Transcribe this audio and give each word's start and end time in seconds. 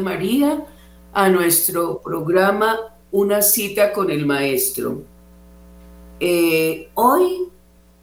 María, 0.00 0.64
a 1.12 1.28
nuestro 1.28 2.00
programa 2.00 2.78
Una 3.10 3.42
cita 3.42 3.92
con 3.92 4.10
el 4.10 4.26
Maestro. 4.26 5.02
Eh, 6.20 6.88
hoy 6.94 7.48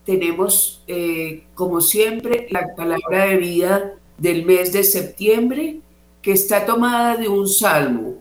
tenemos, 0.06 0.84
eh, 0.88 1.46
como 1.56 1.82
siempre, 1.82 2.48
la 2.50 2.76
palabra 2.76 3.26
de 3.26 3.38
vida 3.38 3.94
del 4.18 4.46
mes 4.46 4.74
de 4.74 4.84
septiembre, 4.84 5.80
que 6.22 6.34
está 6.34 6.66
tomada 6.66 7.16
de 7.16 7.28
un 7.28 7.48
salmo, 7.48 8.16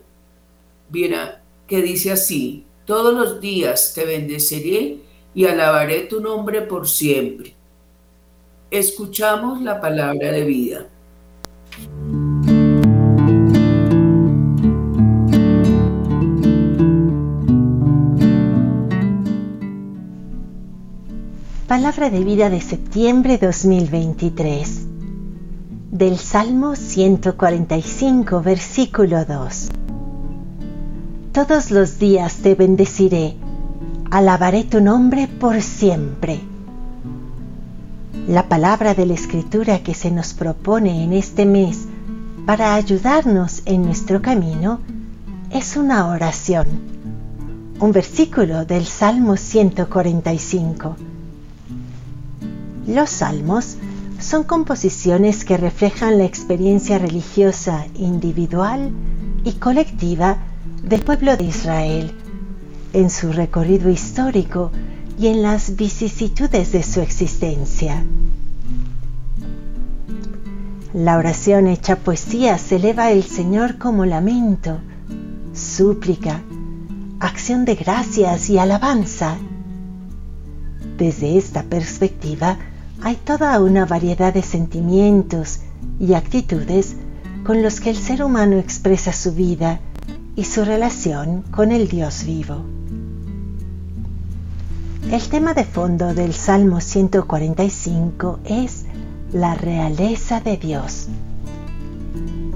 que 1.67 1.83
dice 1.83 2.12
así, 2.12 2.65
todos 2.87 3.15
los 3.15 3.41
días 3.41 3.93
te 3.95 4.05
bendeciré 4.05 4.99
y 5.34 5.45
alabaré 5.45 6.01
tu 6.05 6.21
nombre 6.21 6.62
por 6.62 6.89
siempre. 6.89 7.55
Escuchamos 8.71 9.61
la 9.61 9.81
palabra 9.81 10.33
de 10.33 10.45
vida. 10.45 10.87
Palabra 21.68 22.09
de 22.09 22.24
vida 22.24 22.48
de 22.48 22.62
septiembre 22.62 23.36
2023. 23.36 24.86
Del 25.91 26.16
Salmo 26.16 26.74
145, 26.74 28.41
versículo 28.41 29.26
2. 29.26 29.68
Todos 31.30 31.70
los 31.70 31.98
días 31.98 32.36
te 32.36 32.54
bendeciré, 32.54 33.36
alabaré 34.10 34.65
tu 34.65 34.80
nombre 34.80 35.28
por 35.28 35.60
siempre. 35.60 36.41
La 38.26 38.48
palabra 38.48 38.94
de 38.94 39.04
la 39.04 39.12
escritura 39.12 39.82
que 39.82 39.92
se 39.92 40.10
nos 40.10 40.32
propone 40.32 41.04
en 41.04 41.12
este 41.12 41.44
mes 41.44 41.80
para 42.47 42.76
ayudarnos 42.76 43.60
en 43.66 43.82
nuestro 43.82 44.22
camino 44.22 44.80
es 45.50 45.76
una 45.76 46.06
oración, 46.09 46.66
un 47.78 47.92
versículo 47.92 48.65
del 48.65 48.86
Salmo 48.86 49.36
145. 49.36 51.17
Los 52.89 53.11
salmos 53.11 53.77
son 54.19 54.45
composiciones 54.45 55.45
que 55.45 55.59
reflejan 55.59 56.17
la 56.17 56.25
experiencia 56.25 56.97
religiosa 56.99 57.87
individual 57.95 58.93
y 59.45 59.53
colectiva 59.53 60.39
del 60.83 61.03
pueblo 61.03 61.37
de 61.37 61.45
Israel 61.45 62.15
en 62.95 63.11
su 63.11 63.31
recorrido 63.31 63.91
histórico 63.91 64.73
y 65.19 65.27
en 65.27 65.43
las 65.43 65.77
vicisitudes 65.77 66.73
de 66.73 66.83
su 66.83 67.03
existencia. 67.03 68.03
La 70.95 71.19
oración 71.19 71.67
hecha 71.67 71.97
poesía 71.97 72.57
se 72.57 72.77
eleva 72.77 73.09
al 73.09 73.23
Señor 73.23 73.77
como 73.77 74.07
lamento, 74.07 74.79
súplica, 75.53 76.41
acción 77.21 77.67
de 77.67 77.75
gracias 77.75 78.49
y 78.49 78.57
alabanza. 78.57 79.37
Desde 80.97 81.37
esta 81.37 81.65
perspectiva 81.65 82.59
hay 83.03 83.16
toda 83.16 83.60
una 83.60 83.86
variedad 83.86 84.33
de 84.34 84.42
sentimientos 84.42 85.60
y 86.00 86.15
actitudes 86.15 86.97
con 87.45 87.62
los 87.62 87.80
que 87.80 87.91
el 87.91 87.97
ser 87.97 88.22
humano 88.22 88.56
expresa 88.56 89.12
su 89.12 89.33
vida 89.33 89.80
y 90.36 90.45
su 90.45 90.65
relación 90.65 91.42
con 91.50 91.72
el 91.72 91.89
Dios 91.89 92.24
vivo. 92.24 92.65
El 95.10 95.22
tema 95.28 95.54
de 95.54 95.65
fondo 95.65 96.12
del 96.12 96.34
Salmo 96.34 96.80
145 96.80 98.41
es 98.45 98.84
la 99.33 99.54
realeza 99.54 100.41
de 100.41 100.56
Dios. 100.56 101.09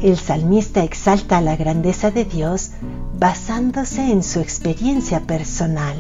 El 0.03 0.17
salmista 0.17 0.83
exalta 0.83 1.41
la 1.41 1.57
grandeza 1.57 2.11
de 2.11 2.25
Dios 2.25 2.73
basándose 3.19 4.11
en 4.11 4.23
su 4.23 4.41
experiencia 4.41 5.21
personal. 5.21 5.97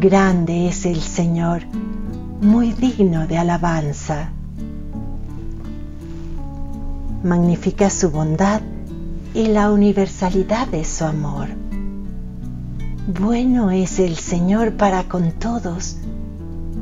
Grande 0.00 0.68
es 0.68 0.86
el 0.86 1.02
Señor, 1.02 1.64
muy 2.40 2.72
digno 2.72 3.26
de 3.26 3.38
alabanza. 3.38 4.30
Magnifica 7.22 7.90
su 7.90 8.10
bondad 8.10 8.60
y 9.32 9.46
la 9.46 9.70
universalidad 9.70 10.68
de 10.68 10.84
su 10.84 11.04
amor. 11.04 11.48
Bueno 13.06 13.70
es 13.70 13.98
el 13.98 14.16
Señor 14.16 14.74
para 14.74 15.04
con 15.04 15.32
todos, 15.32 15.96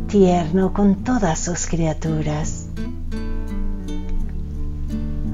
tierno 0.09 0.73
con 0.73 0.97
todas 0.97 1.39
sus 1.39 1.67
criaturas. 1.67 2.67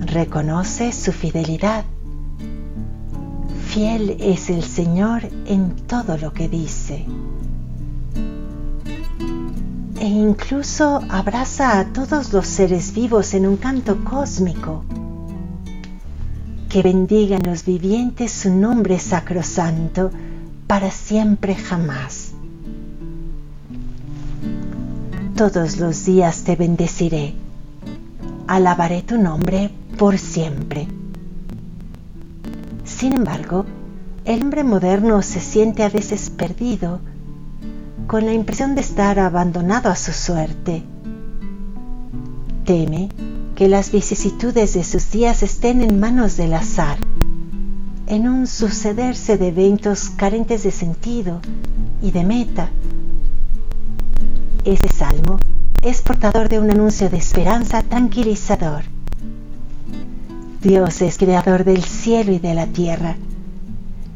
Reconoce 0.01 0.93
su 0.93 1.13
fidelidad. 1.13 1.85
Fiel 3.67 4.17
es 4.19 4.49
el 4.49 4.63
Señor 4.63 5.29
en 5.47 5.77
todo 5.87 6.17
lo 6.17 6.33
que 6.33 6.49
dice. 6.49 7.05
E 10.01 10.07
incluso 10.07 11.01
abraza 11.09 11.81
a 11.81 11.93
todos 11.93 12.33
los 12.33 12.47
seres 12.47 12.95
vivos 12.95 13.35
en 13.35 13.47
un 13.49 13.57
canto 13.57 14.05
cósmico. 14.05 14.85
Que 16.69 16.83
bendigan 16.83 17.43
los 17.45 17.65
vivientes 17.65 18.31
su 18.31 18.55
nombre 18.55 19.01
sacrosanto 19.01 20.13
para 20.69 20.93
siempre 20.93 21.57
jamás. 21.57 22.33
Todos 25.35 25.79
los 25.79 26.05
días 26.05 26.45
te 26.45 26.55
bendeciré, 26.55 27.35
alabaré 28.47 29.03
tu 29.03 29.19
nombre 29.19 29.71
por 29.97 30.19
siempre. 30.19 30.87
Sin 32.85 33.15
embargo, 33.15 33.65
el 34.25 34.43
hombre 34.43 34.63
moderno 34.63 35.23
se 35.23 35.41
siente 35.41 35.83
a 35.83 35.89
veces 35.89 36.31
perdido, 36.31 37.01
con 38.09 38.27
la 38.27 38.33
impresión 38.33 38.75
de 38.75 38.81
estar 38.81 39.21
abandonado 39.21 39.89
a 39.89 39.95
su 39.95 40.13
suerte. 40.13 40.83
Teme 42.65 43.11
que 43.55 43.69
las 43.69 43.93
vicisitudes 43.93 44.75
de 44.75 44.83
sus 44.83 45.13
días 45.13 45.45
estén 45.45 45.83
en 45.83 46.01
manos 46.01 46.37
del 46.37 46.55
azar, 46.55 46.99
en 48.09 48.29
un 48.29 48.49
sucederse 48.49 49.39
de 49.39 49.49
eventos 49.49 50.11
carentes 50.11 50.65
de 50.65 50.73
sentido 50.73 51.41
y 52.03 52.11
de 52.11 52.25
meta 52.25 52.71
ese 54.65 54.89
salmo 54.89 55.39
es 55.83 56.03
portador 56.03 56.51
de 56.51 56.59
un 56.59 56.71
anuncio 56.71 57.09
de 57.09 57.17
esperanza 57.17 57.83
tranquilizador. 57.83 58.83
Dios 60.61 61.01
es 61.01 61.17
creador 61.17 61.65
del 61.65 61.83
cielo 61.85 62.33
y 62.33 62.39
de 62.39 62.53
la 62.53 62.67
tierra. 62.67 63.17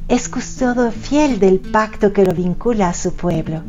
Es 0.08 0.28
custodio 0.28 0.90
fiel 0.90 1.38
del 1.38 1.58
pacto 1.58 2.12
que 2.12 2.26
lo 2.26 2.34
vincula 2.34 2.90
a 2.90 2.94
su 2.94 3.14
pueblo. 3.14 3.62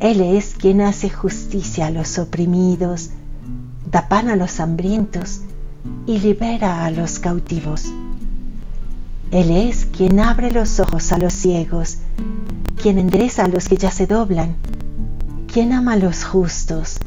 Él 0.00 0.20
es 0.20 0.54
quien 0.54 0.80
hace 0.80 1.10
justicia 1.10 1.86
a 1.86 1.90
los 1.90 2.18
oprimidos, 2.18 3.10
da 3.90 4.08
pan 4.08 4.28
a 4.28 4.36
los 4.36 4.58
hambrientos 4.58 5.42
y 6.06 6.18
libera 6.18 6.84
a 6.84 6.90
los 6.90 7.18
cautivos. 7.18 7.84
Él 9.30 9.50
es 9.50 9.86
quien 9.86 10.18
abre 10.18 10.50
los 10.50 10.80
ojos 10.80 11.12
a 11.12 11.18
los 11.18 11.32
ciegos, 11.32 11.98
quien 12.82 12.98
endereza 12.98 13.44
a 13.44 13.48
los 13.48 13.68
que 13.68 13.76
ya 13.76 13.90
se 13.90 14.06
doblan 14.06 14.56
quien 15.52 15.72
ama 15.72 15.94
a 15.94 15.96
los 15.96 16.24
justos, 16.24 16.98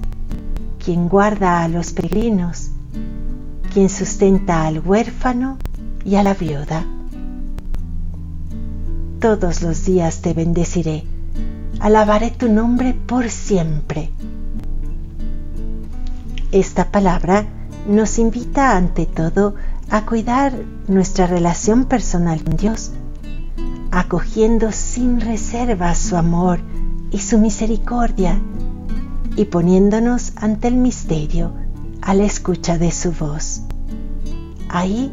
quien 0.84 1.08
guarda 1.08 1.64
a 1.64 1.70
los 1.70 1.94
peregrinos, 1.94 2.72
quien 3.74 3.90
sustenta 3.90 4.68
al 4.68 4.80
huérfano 4.80 5.58
y 6.04 6.16
a 6.16 6.24
la 6.24 6.34
viuda. 6.34 6.86
Todos 9.22 9.62
los 9.62 9.86
días 9.86 10.22
te 10.22 10.34
bendeciré, 10.34 11.06
alabaré 11.84 12.32
tu 12.32 12.48
nombre 12.48 12.94
por 12.94 13.30
siempre. 13.30 14.10
Esta 16.54 16.90
palabra 16.92 17.46
nos 17.90 18.20
invita 18.20 18.78
ante 18.78 19.06
todo 19.06 19.56
a 19.90 20.06
cuidar 20.06 20.54
nuestra 20.88 21.28
relación 21.28 21.84
personal 21.84 22.42
con 22.42 22.56
Dios, 22.56 22.92
acogiendo 23.92 24.72
sin 24.72 25.20
reserva 25.20 25.94
su 25.94 26.16
amor, 26.16 26.62
y 27.12 27.20
su 27.20 27.38
misericordia, 27.38 28.40
y 29.36 29.44
poniéndonos 29.44 30.32
ante 30.38 30.70
el 30.70 30.76
misterio 30.78 31.52
a 32.02 32.14
la 32.14 32.24
escucha 32.24 32.78
de 32.78 32.92
su 32.92 33.12
voz. 33.12 33.62
Ahí 34.70 35.12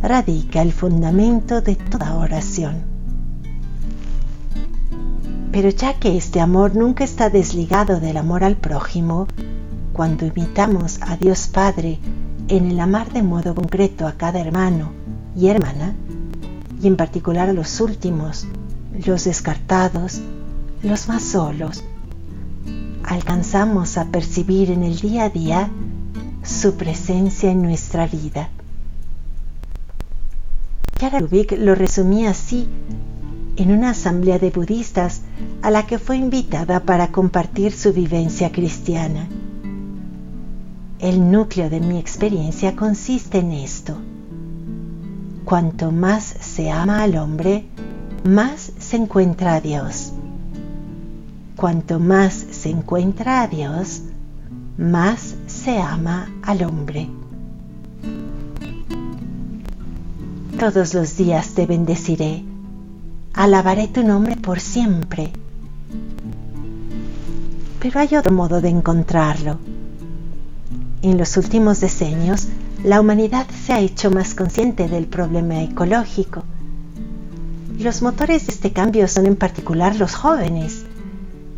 radica 0.00 0.62
el 0.62 0.72
fundamento 0.72 1.60
de 1.60 1.76
toda 1.76 2.14
oración. 2.14 2.95
Pero 5.56 5.70
ya 5.70 5.94
que 5.94 6.18
este 6.18 6.38
amor 6.38 6.76
nunca 6.76 7.02
está 7.02 7.30
desligado 7.30 7.98
del 7.98 8.18
amor 8.18 8.44
al 8.44 8.56
prójimo, 8.56 9.26
cuando 9.94 10.26
imitamos 10.26 10.98
a 11.00 11.16
Dios 11.16 11.48
Padre 11.48 11.98
en 12.48 12.70
el 12.70 12.78
amar 12.78 13.10
de 13.10 13.22
modo 13.22 13.54
concreto 13.54 14.06
a 14.06 14.18
cada 14.18 14.38
hermano 14.38 14.92
y 15.34 15.46
hermana, 15.48 15.94
y 16.82 16.86
en 16.86 16.98
particular 16.98 17.48
a 17.48 17.54
los 17.54 17.80
últimos, 17.80 18.46
los 19.06 19.24
descartados, 19.24 20.20
los 20.82 21.08
más 21.08 21.22
solos, 21.22 21.82
alcanzamos 23.02 23.96
a 23.96 24.04
percibir 24.10 24.70
en 24.70 24.82
el 24.82 25.00
día 25.00 25.24
a 25.24 25.30
día 25.30 25.70
su 26.44 26.74
presencia 26.74 27.50
en 27.50 27.62
nuestra 27.62 28.06
vida. 28.06 28.50
Yara 31.00 31.20
lo 31.20 31.74
resumía 31.74 32.32
así 32.32 32.68
en 33.56 33.72
una 33.72 33.90
asamblea 33.90 34.38
de 34.38 34.50
budistas 34.50 35.22
a 35.62 35.70
la 35.70 35.86
que 35.86 35.98
fue 35.98 36.16
invitada 36.16 36.80
para 36.80 37.10
compartir 37.12 37.72
su 37.72 37.92
vivencia 37.92 38.52
cristiana. 38.52 39.28
El 40.98 41.30
núcleo 41.30 41.68
de 41.68 41.80
mi 41.80 41.98
experiencia 41.98 42.74
consiste 42.74 43.38
en 43.38 43.52
esto. 43.52 43.96
Cuanto 45.44 45.92
más 45.92 46.24
se 46.40 46.70
ama 46.70 47.02
al 47.02 47.16
hombre, 47.16 47.66
más 48.24 48.72
se 48.78 48.96
encuentra 48.96 49.54
a 49.54 49.60
Dios. 49.60 50.12
Cuanto 51.56 52.00
más 52.00 52.34
se 52.34 52.70
encuentra 52.70 53.42
a 53.42 53.46
Dios, 53.46 54.02
más 54.76 55.36
se 55.46 55.78
ama 55.78 56.30
al 56.42 56.62
hombre. 56.64 57.08
Todos 60.58 60.94
los 60.94 61.16
días 61.16 61.50
te 61.50 61.66
bendeciré, 61.66 62.42
alabaré 63.36 63.86
tu 63.86 64.02
nombre 64.02 64.34
por 64.34 64.60
siempre. 64.60 65.30
Pero 67.78 68.00
hay 68.00 68.16
otro 68.16 68.32
modo 68.32 68.62
de 68.62 68.70
encontrarlo. 68.70 69.58
En 71.02 71.18
los 71.18 71.36
últimos 71.36 71.80
decenios, 71.80 72.48
la 72.82 72.98
humanidad 72.98 73.46
se 73.50 73.74
ha 73.74 73.80
hecho 73.80 74.10
más 74.10 74.34
consciente 74.34 74.88
del 74.88 75.06
problema 75.06 75.62
ecológico. 75.62 76.44
Los 77.78 78.00
motores 78.00 78.46
de 78.46 78.54
este 78.54 78.72
cambio 78.72 79.06
son 79.06 79.26
en 79.26 79.36
particular 79.36 79.94
los 79.96 80.14
jóvenes, 80.14 80.86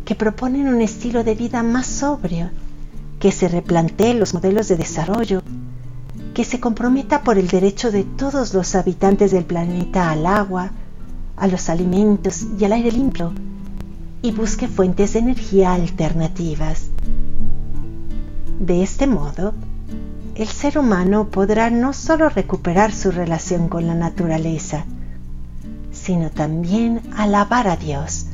que 0.03 0.15
proponen 0.15 0.67
un 0.67 0.81
estilo 0.81 1.23
de 1.23 1.33
vida 1.33 1.63
más 1.63 1.87
sobrio, 1.87 2.49
que 3.19 3.31
se 3.31 3.47
replantee 3.47 4.13
los 4.15 4.33
modelos 4.33 4.67
de 4.67 4.75
desarrollo, 4.75 5.41
que 6.33 6.43
se 6.43 6.59
comprometa 6.59 7.23
por 7.23 7.37
el 7.37 7.47
derecho 7.47 7.89
de 7.89 8.03
todos 8.03 8.53
los 8.53 8.75
habitantes 8.75 9.31
del 9.31 9.45
planeta 9.45 10.11
al 10.11 10.25
agua, 10.25 10.71
a 11.39 11.47
los 11.47 11.69
alimentos 11.69 12.45
y 12.59 12.65
al 12.65 12.73
aire 12.73 12.91
limpio, 12.91 13.33
y 14.21 14.31
busque 14.31 14.67
fuentes 14.67 15.13
de 15.13 15.19
energía 15.19 15.73
alternativas. 15.73 16.89
De 18.59 18.83
este 18.83 19.07
modo, 19.07 19.53
el 20.35 20.47
ser 20.47 20.77
humano 20.77 21.29
podrá 21.29 21.69
no 21.69 21.93
solo 21.93 22.29
recuperar 22.29 22.91
su 22.91 23.11
relación 23.11 23.69
con 23.69 23.87
la 23.87 23.95
naturaleza, 23.95 24.85
sino 25.91 26.29
también 26.29 27.01
alabar 27.15 27.67
a 27.67 27.77
Dios 27.77 28.27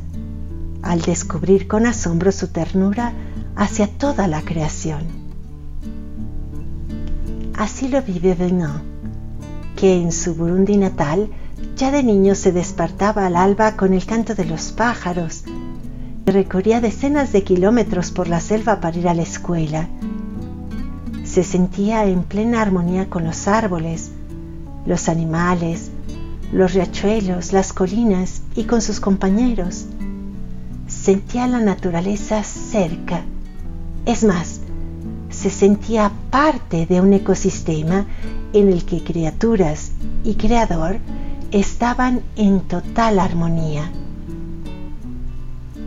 al 0.81 1.01
descubrir 1.01 1.67
con 1.67 1.87
asombro 1.87 2.31
su 2.31 2.49
ternura 2.49 3.11
hacia 3.55 3.87
toda 3.87 4.27
la 4.27 4.41
creación. 4.41 5.01
Así 7.57 7.87
lo 7.87 8.01
vive 8.03 8.35
Benin, 8.35 8.69
que 9.75 9.99
en 9.99 10.11
su 10.11 10.35
Burundi 10.35 10.77
natal 10.77 11.29
Ya 11.75 11.91
de 11.91 12.03
niño 12.03 12.35
se 12.35 12.51
despertaba 12.51 13.25
al 13.25 13.35
alba 13.35 13.75
con 13.75 13.93
el 13.93 14.05
canto 14.05 14.35
de 14.35 14.45
los 14.45 14.71
pájaros 14.71 15.43
recorría 16.25 16.81
decenas 16.81 17.31
de 17.31 17.43
kilómetros 17.43 18.11
por 18.11 18.27
la 18.27 18.39
selva 18.39 18.79
para 18.79 18.97
ir 18.97 19.07
a 19.07 19.13
la 19.13 19.21
escuela. 19.21 19.87
Se 21.23 21.43
sentía 21.43 22.05
en 22.05 22.23
plena 22.23 22.61
armonía 22.61 23.09
con 23.09 23.23
los 23.23 23.47
árboles, 23.47 24.11
los 24.85 25.07
animales, 25.07 25.91
los 26.51 26.73
riachuelos, 26.73 27.53
las 27.53 27.73
colinas 27.73 28.41
y 28.55 28.63
con 28.63 28.81
sus 28.81 28.99
compañeros. 28.99 29.85
Sentía 30.87 31.47
la 31.47 31.59
naturaleza 31.59 32.43
cerca. 32.43 33.23
Es 34.05 34.23
más, 34.23 34.61
se 35.29 35.49
sentía 35.49 36.11
parte 36.29 36.85
de 36.85 37.01
un 37.01 37.13
ecosistema 37.13 38.05
en 38.53 38.69
el 38.69 38.85
que 38.85 39.03
criaturas 39.03 39.91
y 40.23 40.35
creador 40.35 40.97
estaban 41.51 42.21
en 42.35 42.61
total 42.61 43.19
armonía. 43.19 43.91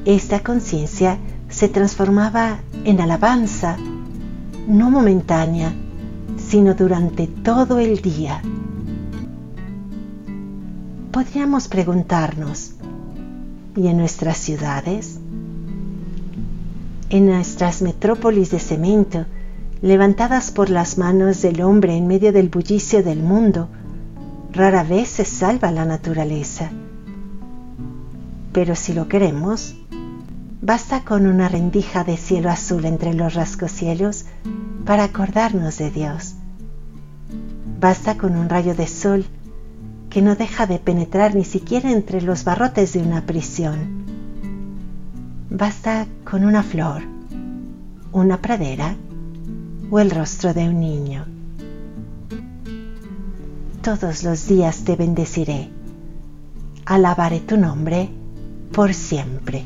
Esta 0.05 0.41
conciencia 0.41 1.19
se 1.49 1.69
transformaba 1.69 2.59
en 2.85 3.01
alabanza, 3.01 3.77
no 4.67 4.91
momentánea, 4.91 5.73
sino 6.37 6.75
durante 6.75 7.27
todo 7.27 7.79
el 7.79 8.01
día. 8.01 8.41
Podríamos 11.13 11.69
preguntarnos, 11.69 12.75
¿y 13.77 13.89
en 13.89 13.97
nuestras 13.97 14.39
ciudades? 14.39 15.19
En 17.11 17.27
nuestras 17.27 17.83
metrópolis 17.83 18.51
de 18.51 18.59
cemento, 18.59 19.27
levantadas 19.81 20.51
por 20.51 20.71
las 20.71 20.99
manos 20.99 21.43
del 21.43 21.63
hombre 21.63 21.97
en 21.97 22.07
medio 22.07 22.33
del 22.33 22.49
bullicio 22.49 23.03
del 23.03 23.23
mundo, 23.23 23.69
rara 24.53 24.83
vez 24.83 25.09
se 25.09 25.25
salva 25.25 25.71
la 25.71 25.85
naturaleza. 25.85 26.71
Pero 28.53 28.75
si 28.75 28.93
lo 28.93 29.09
queremos, 29.09 29.77
basta 30.63 31.05
con 31.05 31.27
una 31.27 31.49
rendija 31.49 32.05
de 32.05 32.17
cielo 32.17 32.51
azul 32.51 32.85
entre 32.85 33.15
los 33.15 33.35
rascacielos 33.35 34.25
para 34.85 35.05
acordarnos 35.05 35.79
de 35.79 35.91
Dios. 35.91 36.35
Basta 37.81 38.17
con 38.17 38.37
un 38.37 38.49
rayo 38.49 38.75
de 38.75 38.87
sol 38.87 39.27
que 40.11 40.23
no 40.23 40.35
deja 40.35 40.67
de 40.67 40.79
penetrar 40.79 41.35
ni 41.35 41.45
siquiera 41.45 41.93
entre 41.93 42.23
los 42.23 42.45
barrotes 42.45 42.95
de 42.95 43.03
una 43.03 43.27
prisión. 43.27 44.05
Basta 45.51 46.07
con 46.25 46.45
una 46.45 46.63
flor, 46.63 47.03
una 48.13 48.39
pradera 48.39 48.97
o 49.91 50.01
el 50.01 50.11
rostro 50.11 50.55
de 50.55 50.69
un 50.69 50.81
niño 50.81 51.38
todos 53.83 54.25
los 54.25 54.47
días 54.49 54.85
te 54.85 54.97
bendeciré. 54.97 55.71
Alabaré 56.85 57.41
tu 57.41 57.57
nombre 57.57 58.09
por 58.73 58.95
siempre. 58.95 59.65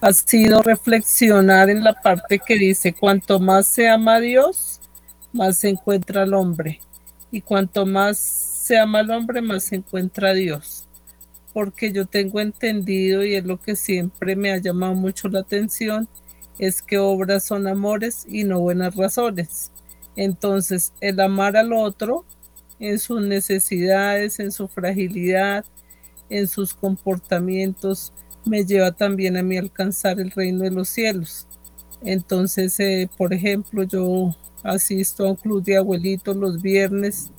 ha 0.00 0.12
sido 0.12 0.62
reflexionar 0.62 1.70
en 1.70 1.82
la 1.82 1.94
parte 1.94 2.38
que 2.38 2.56
dice, 2.56 2.92
cuanto 2.92 3.40
más 3.40 3.66
se 3.66 3.88
ama 3.88 4.16
a 4.16 4.20
Dios, 4.20 4.80
más 5.32 5.58
se 5.58 5.70
encuentra 5.70 6.22
al 6.22 6.34
hombre. 6.34 6.80
Y 7.30 7.40
cuanto 7.40 7.86
más 7.86 8.18
se 8.18 8.78
ama 8.78 9.00
al 9.00 9.10
hombre, 9.10 9.42
más 9.42 9.64
se 9.64 9.76
encuentra 9.76 10.30
a 10.30 10.34
Dios. 10.34 10.86
Porque 11.52 11.92
yo 11.92 12.06
tengo 12.06 12.40
entendido, 12.40 13.24
y 13.24 13.34
es 13.34 13.44
lo 13.44 13.60
que 13.60 13.76
siempre 13.76 14.36
me 14.36 14.52
ha 14.52 14.58
llamado 14.58 14.94
mucho 14.94 15.28
la 15.28 15.40
atención, 15.40 16.08
es 16.58 16.82
que 16.82 16.98
obras 16.98 17.44
son 17.44 17.66
amores 17.66 18.26
y 18.28 18.44
no 18.44 18.60
buenas 18.60 18.94
razones. 18.94 19.70
Entonces, 20.16 20.92
el 21.00 21.20
amar 21.20 21.56
al 21.56 21.72
otro 21.72 22.24
en 22.78 22.98
sus 22.98 23.22
necesidades, 23.22 24.40
en 24.40 24.52
su 24.52 24.68
fragilidad, 24.68 25.64
en 26.28 26.48
sus 26.48 26.74
comportamientos, 26.74 28.12
me 28.44 28.64
lleva 28.64 28.92
también 28.92 29.36
a 29.36 29.42
mí 29.42 29.58
alcanzar 29.58 30.20
el 30.20 30.30
reino 30.30 30.64
de 30.64 30.70
los 30.70 30.88
cielos. 30.88 31.46
Entonces, 32.02 32.78
eh, 32.80 33.08
por 33.16 33.32
ejemplo, 33.32 33.82
yo 33.82 34.34
asisto 34.62 35.26
a 35.26 35.30
un 35.30 35.36
club 35.36 35.62
de 35.62 35.76
abuelitos 35.76 36.36
los 36.36 36.60
viernes 36.60 37.30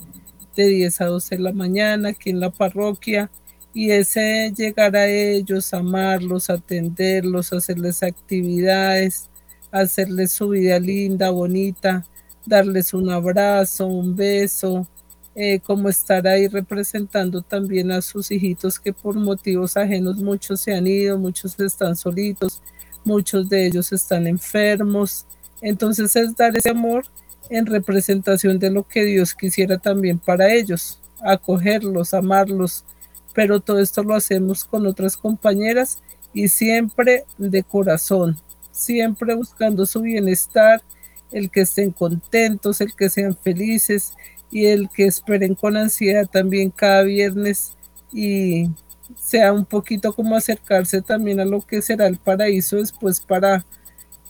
de 0.56 0.66
10 0.66 1.00
a 1.00 1.06
12 1.06 1.36
de 1.36 1.42
la 1.42 1.52
mañana 1.52 2.10
aquí 2.10 2.30
en 2.30 2.40
la 2.40 2.50
parroquia 2.50 3.30
y 3.72 3.90
ese 3.90 4.52
llegar 4.56 4.96
a 4.96 5.06
ellos, 5.06 5.72
amarlos, 5.72 6.50
atenderlos, 6.50 7.52
hacerles 7.52 8.02
actividades, 8.02 9.30
hacerles 9.70 10.32
su 10.32 10.48
vida 10.48 10.80
linda, 10.80 11.30
bonita, 11.30 12.04
darles 12.46 12.94
un 12.94 13.10
abrazo, 13.10 13.86
un 13.86 14.16
beso, 14.16 14.86
eh, 15.34 15.60
como 15.60 15.88
estar 15.88 16.26
ahí 16.26 16.48
representando 16.48 17.42
también 17.42 17.92
a 17.92 18.02
sus 18.02 18.30
hijitos 18.30 18.80
que 18.80 18.92
por 18.92 19.14
motivos 19.14 19.76
ajenos 19.76 20.16
muchos 20.16 20.60
se 20.60 20.74
han 20.74 20.86
ido, 20.86 21.16
muchos 21.16 21.58
están 21.60 21.94
solitos, 21.94 22.60
muchos 23.04 23.48
de 23.48 23.66
ellos 23.66 23.92
están 23.92 24.26
enfermos. 24.26 25.26
Entonces 25.60 26.16
es 26.16 26.34
dar 26.34 26.56
ese 26.56 26.70
amor 26.70 27.04
en 27.50 27.66
representación 27.66 28.58
de 28.58 28.70
lo 28.70 28.82
que 28.82 29.04
Dios 29.04 29.34
quisiera 29.34 29.78
también 29.78 30.18
para 30.18 30.52
ellos, 30.52 30.98
acogerlos, 31.20 32.14
amarlos, 32.14 32.84
pero 33.32 33.60
todo 33.60 33.78
esto 33.78 34.02
lo 34.02 34.14
hacemos 34.14 34.64
con 34.64 34.86
otras 34.86 35.16
compañeras 35.16 36.00
y 36.32 36.48
siempre 36.48 37.24
de 37.38 37.62
corazón, 37.62 38.36
siempre 38.72 39.34
buscando 39.34 39.86
su 39.86 40.02
bienestar 40.02 40.82
el 41.32 41.50
que 41.50 41.60
estén 41.62 41.90
contentos, 41.90 42.80
el 42.80 42.94
que 42.94 43.10
sean 43.10 43.36
felices 43.36 44.14
y 44.50 44.66
el 44.66 44.88
que 44.88 45.06
esperen 45.06 45.54
con 45.54 45.76
ansiedad 45.76 46.26
también 46.26 46.70
cada 46.70 47.02
viernes 47.02 47.72
y 48.12 48.70
sea 49.16 49.52
un 49.52 49.64
poquito 49.64 50.12
como 50.12 50.36
acercarse 50.36 51.02
también 51.02 51.40
a 51.40 51.44
lo 51.44 51.60
que 51.60 51.82
será 51.82 52.06
el 52.06 52.18
paraíso 52.18 52.76
después 52.76 53.20
para, 53.20 53.64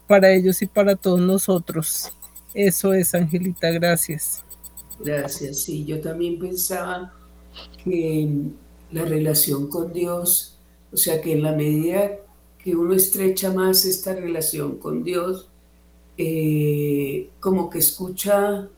para 0.07 0.33
ellos 0.33 0.63
y 0.63 0.67
para 0.67 0.97
todos 0.97 1.21
nosotros. 1.21 2.13
Eso 2.55 2.93
es, 2.93 3.15
Angelita, 3.15 3.71
gracias. 3.71 4.43
Gracias, 4.99 5.61
sí, 5.61 5.85
yo 5.85 6.01
también 6.01 6.39
pensaba 6.39 7.15
que 7.85 8.29
la 8.91 9.05
relación 9.05 9.69
con 9.69 9.93
Dios, 9.93 10.59
o 10.93 10.97
sea 10.97 11.21
que 11.21 11.33
en 11.33 11.43
la 11.43 11.53
medida 11.53 12.11
que 12.59 12.75
uno 12.75 12.95
estrecha 12.95 13.53
más 13.53 13.85
esta 13.85 14.15
relación 14.15 14.79
con 14.79 15.05
Dios, 15.05 15.48
eh, 16.19 17.31
como 17.41 17.71
que 17.71 17.79
escucha 17.79 18.69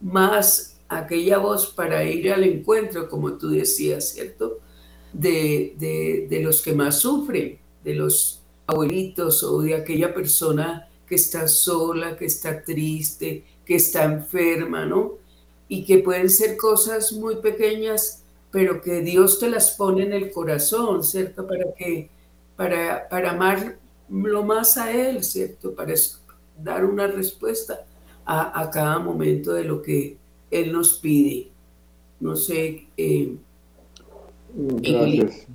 más 0.00 0.78
aquella 0.88 1.38
voz 1.38 1.68
para 1.68 2.02
ir 2.04 2.32
al 2.32 2.44
encuentro, 2.44 3.08
como 3.08 3.34
tú 3.34 3.50
decías, 3.50 4.08
¿cierto? 4.08 4.60
De, 5.12 6.26
de 6.28 6.40
los 6.40 6.62
que 6.62 6.72
más 6.72 6.98
sufren, 7.00 7.58
de 7.84 7.94
los 7.94 8.42
abuelitos 8.66 9.42
o 9.42 9.60
de 9.60 9.74
aquella 9.74 10.12
persona 10.12 10.88
que 11.06 11.14
está 11.14 11.46
sola, 11.48 12.16
que 12.16 12.26
está 12.26 12.62
triste, 12.62 13.44
que 13.64 13.76
está 13.76 14.04
enferma, 14.04 14.86
¿no? 14.86 15.18
Y 15.68 15.84
que 15.84 15.98
pueden 15.98 16.30
ser 16.30 16.56
cosas 16.56 17.12
muy 17.12 17.36
pequeñas, 17.36 18.22
pero 18.50 18.80
que 18.80 19.00
Dios 19.00 19.38
te 19.38 19.48
las 19.50 19.72
pone 19.72 20.04
en 20.04 20.12
el 20.12 20.30
corazón, 20.30 21.04
¿cierto? 21.04 21.46
Para 21.46 21.72
que, 21.76 22.10
para, 22.56 23.08
para 23.08 23.30
amar 23.30 23.78
lo 24.08 24.44
más 24.44 24.76
a 24.76 24.90
Él, 24.92 25.22
¿cierto? 25.22 25.74
Para 25.74 25.92
dar 26.62 26.84
una 26.84 27.06
respuesta 27.06 27.84
a, 28.24 28.70
cada 28.72 28.98
momento 28.98 29.52
de 29.52 29.64
lo 29.64 29.80
que 29.80 30.16
Él 30.50 30.72
nos 30.72 30.98
pide. 30.98 31.48
No 32.20 32.34
sé. 32.34 32.88
Eh, 32.96 33.36
Gracias. 34.54 35.46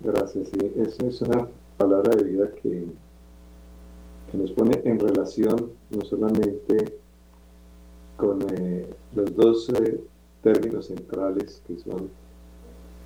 Gracias, 0.00 0.48
sí. 0.48 0.72
Eso 0.76 1.06
es 1.06 1.20
una 1.22 1.48
palabra 1.78 2.14
de 2.14 2.24
vida 2.24 2.50
que, 2.62 2.86
que 4.30 4.38
nos 4.38 4.52
pone 4.52 4.80
en 4.84 4.98
relación 4.98 5.72
no 5.90 6.04
solamente 6.04 6.98
con 8.16 8.42
eh, 8.54 8.86
los 9.14 9.34
dos 9.34 9.68
eh, 9.70 10.00
términos 10.42 10.86
centrales 10.86 11.62
que 11.66 11.78
son 11.78 12.10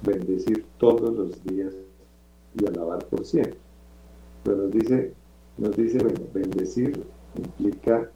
bendecir 0.02 0.64
todos 0.78 1.14
los 1.14 1.42
días 1.44 1.74
y 2.58 2.66
alabar 2.66 3.04
por 3.06 3.24
siempre. 3.24 3.58
Pero 4.44 4.56
nos 4.56 4.70
dice, 4.70 5.12
nos 5.58 5.76
dice 5.76 5.98
bendecir 6.32 7.04
implica 7.36 8.10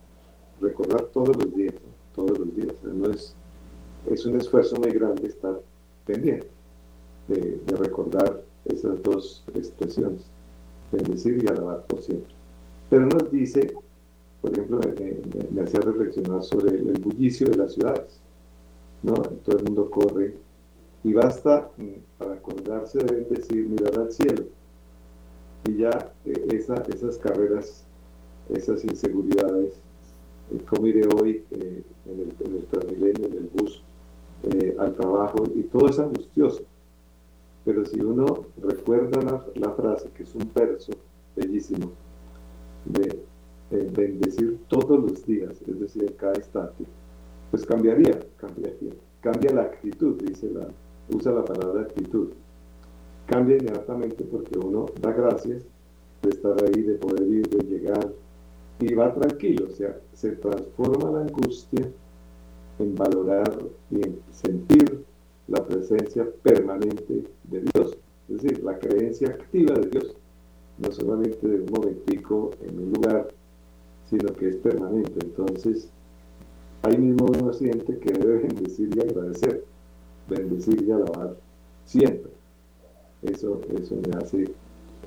recordar 0.60 1.02
todos 1.06 1.36
los 1.36 1.54
días, 1.54 1.74
todos 2.14 2.38
los 2.38 2.54
días. 2.54 2.74
no 2.82 3.10
es, 3.10 3.34
es 4.10 4.24
un 4.24 4.40
esfuerzo 4.40 4.76
muy 4.76 4.90
grande 4.90 5.28
estar 5.28 5.60
pendiente 6.06 6.46
de, 7.28 7.60
recordar 7.76 8.42
esas 8.64 9.02
dos 9.02 9.44
expresiones, 9.54 10.22
bendecir 10.90 11.42
y 11.42 11.48
alabar 11.48 11.84
por 11.86 12.02
siempre. 12.02 12.32
Pero 12.90 13.06
nos 13.06 13.30
dice, 13.30 13.74
por 14.40 14.52
ejemplo, 14.52 14.80
me, 15.50 15.62
hacía 15.62 15.80
reflexionar 15.80 16.42
sobre 16.42 16.76
el, 16.76 17.00
bullicio 17.00 17.48
de 17.48 17.56
las 17.56 17.74
ciudades. 17.74 18.20
¿no? 19.02 19.14
Todo 19.14 19.58
el 19.58 19.64
mundo 19.64 19.90
corre 19.90 20.36
y 21.02 21.12
basta 21.12 21.70
mm, 21.76 22.18
para 22.18 22.34
acordarse 22.34 22.98
de 22.98 23.14
bendecir, 23.14 23.66
mirar 23.68 23.98
al 23.98 24.12
cielo. 24.12 24.44
Y 25.64 25.76
ya 25.76 26.12
eh, 26.24 26.46
esas 26.50 27.18
carreras, 27.18 27.84
esas 28.48 28.84
inseguridades, 28.84 29.74
eh, 30.50 30.60
cómo 30.68 30.86
iré 30.86 31.06
hoy 31.14 31.44
eh, 31.52 31.82
en, 32.06 32.20
el, 32.20 32.34
en 32.40 32.56
el 32.56 33.24
en 33.24 33.32
el 33.32 33.50
bus, 33.54 33.82
al 34.78 34.94
trabajo, 34.96 35.44
y 35.54 35.62
todo 35.64 35.88
es 35.88 35.98
angustioso. 36.00 36.64
Pero 37.64 37.84
si 37.86 38.00
uno 38.00 38.46
recuerda 38.60 39.22
la, 39.22 39.46
la 39.54 39.70
frase, 39.74 40.10
que 40.16 40.24
es 40.24 40.34
un 40.34 40.50
verso 40.52 40.92
bellísimo, 41.36 41.92
de 42.84 43.22
bendecir 43.70 44.58
todos 44.66 44.98
los 44.98 45.24
días, 45.24 45.62
es 45.64 45.80
decir, 45.80 46.16
cada 46.16 46.34
instante, 46.36 46.84
pues 47.52 47.64
cambiaría, 47.64 48.18
cambiaría. 48.36 48.92
Cambia 49.20 49.52
la 49.52 49.62
actitud, 49.62 50.20
dice 50.20 50.50
la, 50.50 50.66
usa 51.14 51.32
la 51.32 51.44
palabra 51.44 51.82
actitud. 51.82 52.30
Cambia 53.26 53.56
inmediatamente 53.56 54.24
porque 54.24 54.58
uno 54.58 54.86
da 55.00 55.12
gracias 55.12 55.62
de 56.22 56.30
estar 56.30 56.54
ahí, 56.64 56.82
de 56.82 56.94
poder 56.94 57.26
ir, 57.26 57.48
de 57.48 57.64
llegar, 57.64 58.12
y 58.80 58.94
va 58.94 59.14
tranquilo, 59.14 59.66
o 59.68 59.70
sea, 59.70 59.98
se 60.12 60.32
transforma 60.32 61.10
la 61.10 61.20
angustia 61.20 61.88
en 62.78 62.94
valorar 62.94 63.52
y 63.90 63.96
en 64.06 64.18
sentir 64.30 65.04
la 65.48 65.64
presencia 65.64 66.26
permanente 66.42 67.24
de 67.44 67.60
Dios, 67.60 67.96
es 68.28 68.42
decir, 68.42 68.64
la 68.64 68.78
creencia 68.78 69.28
activa 69.28 69.74
de 69.74 69.88
Dios 69.88 70.16
no 70.78 70.90
solamente 70.90 71.46
de 71.46 71.60
un 71.60 71.70
momentico 71.70 72.50
en 72.62 72.78
un 72.78 72.92
lugar, 72.92 73.28
sino 74.08 74.32
que 74.34 74.48
es 74.48 74.56
permanente. 74.56 75.12
Entonces, 75.24 75.88
ahí 76.82 76.98
mismo 76.98 77.26
uno 77.26 77.52
siente 77.52 77.98
que 77.98 78.12
debe 78.12 78.38
bendecir 78.38 78.90
y 78.96 79.00
agradecer, 79.00 79.64
bendecir 80.28 80.82
y 80.82 80.90
alabar 80.90 81.36
siempre. 81.84 82.32
Eso, 83.22 83.60
eso 83.76 83.96
me 83.96 84.18
hace 84.18 84.50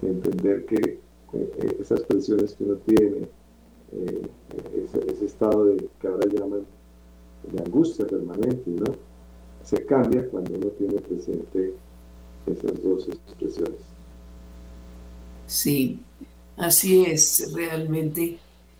entender 0.01 0.65
que 0.65 0.99
eh, 1.33 1.77
esas 1.79 2.01
presiones 2.01 2.53
que 2.53 2.63
uno 2.63 2.75
tiene, 2.85 3.27
eh, 3.91 4.21
ese, 4.83 5.25
estado 5.25 5.65
de, 5.65 5.87
que 5.99 6.07
ahora 6.07 6.27
llaman 6.27 6.65
de 7.51 7.63
angustia 7.63 8.05
permanente, 8.07 8.69
¿no? 8.71 8.95
se 9.63 9.83
cambia 9.85 10.27
cuando 10.29 10.53
uno 10.53 10.67
tiene 10.67 11.01
presente 11.01 11.73
esas 12.45 12.83
dos 12.83 13.07
expresiones. 13.07 13.79
Sí, 15.47 15.99
así 16.55 17.03
es, 17.05 17.51
realmente 17.53 18.37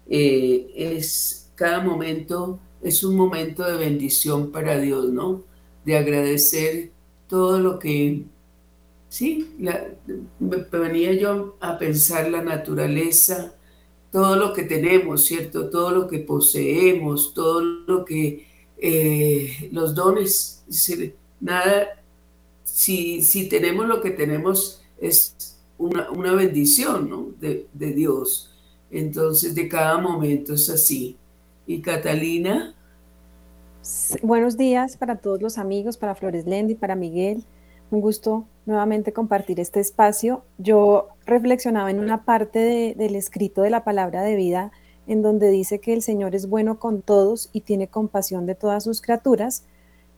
eh, 0.07 0.71
es 0.75 1.49
cada 1.55 1.81
momento 1.81 2.59
es 2.85 3.03
un 3.03 3.15
momento 3.15 3.63
de 3.63 3.77
bendición 3.77 4.51
para 4.51 4.79
Dios, 4.79 5.09
¿no? 5.09 5.41
De 5.85 5.97
agradecer 5.97 6.91
todo 7.27 7.59
lo 7.59 7.79
que, 7.79 8.23
sí, 9.15 9.55
venía 10.71 11.13
yo 11.13 11.55
a 11.61 11.77
pensar 11.77 12.29
la 12.29 12.41
naturaleza, 12.41 13.53
todo 14.11 14.35
lo 14.35 14.51
que 14.51 14.63
tenemos, 14.63 15.23
¿cierto? 15.23 15.69
Todo 15.69 15.91
lo 15.91 16.05
que 16.05 16.19
poseemos, 16.19 17.33
todo 17.33 17.61
lo 17.61 18.03
que, 18.03 18.45
eh, 18.77 19.69
los 19.71 19.95
dones, 19.95 20.65
nada, 21.39 22.03
si, 22.65 23.21
si 23.21 23.47
tenemos 23.47 23.87
lo 23.87 24.01
que 24.01 24.11
tenemos 24.11 24.83
es 24.99 25.55
una, 25.77 26.33
bendición 26.33 27.09
¿no? 27.09 27.29
de, 27.39 27.93
Dios. 27.93 28.53
Entonces, 28.91 29.55
de 29.55 29.69
cada 29.69 29.97
momento 29.97 30.55
es 30.55 30.69
así. 30.69 31.15
¿Y 31.65 31.81
Catalina? 31.81 32.75
Buenos 34.21 34.57
días 34.57 34.97
para 34.97 35.15
todos 35.15 35.41
los 35.41 35.57
amigos, 35.57 35.95
para 35.95 36.15
Flores 36.15 36.45
Lendi, 36.45 36.75
para 36.75 36.97
Miguel. 36.97 37.45
Un 37.91 38.01
gusto 38.01 38.45
nuevamente 38.65 39.13
compartir 39.13 39.59
este 39.59 39.79
espacio. 39.79 40.43
Yo 40.57 41.09
reflexionaba 41.25 41.91
en 41.91 41.99
una 41.99 42.25
parte 42.25 42.95
del 42.97 43.15
escrito 43.15 43.61
de 43.61 43.69
la 43.69 43.83
palabra 43.83 44.23
de 44.23 44.35
vida 44.35 44.71
en 45.07 45.21
donde 45.21 45.49
dice 45.49 45.79
que 45.79 45.93
el 45.93 46.01
Señor 46.01 46.35
es 46.35 46.49
bueno 46.49 46.79
con 46.79 47.01
todos 47.01 47.49
y 47.53 47.61
tiene 47.61 47.87
compasión 47.87 48.45
de 48.45 48.55
todas 48.55 48.83
sus 48.83 49.01
criaturas, 49.01 49.63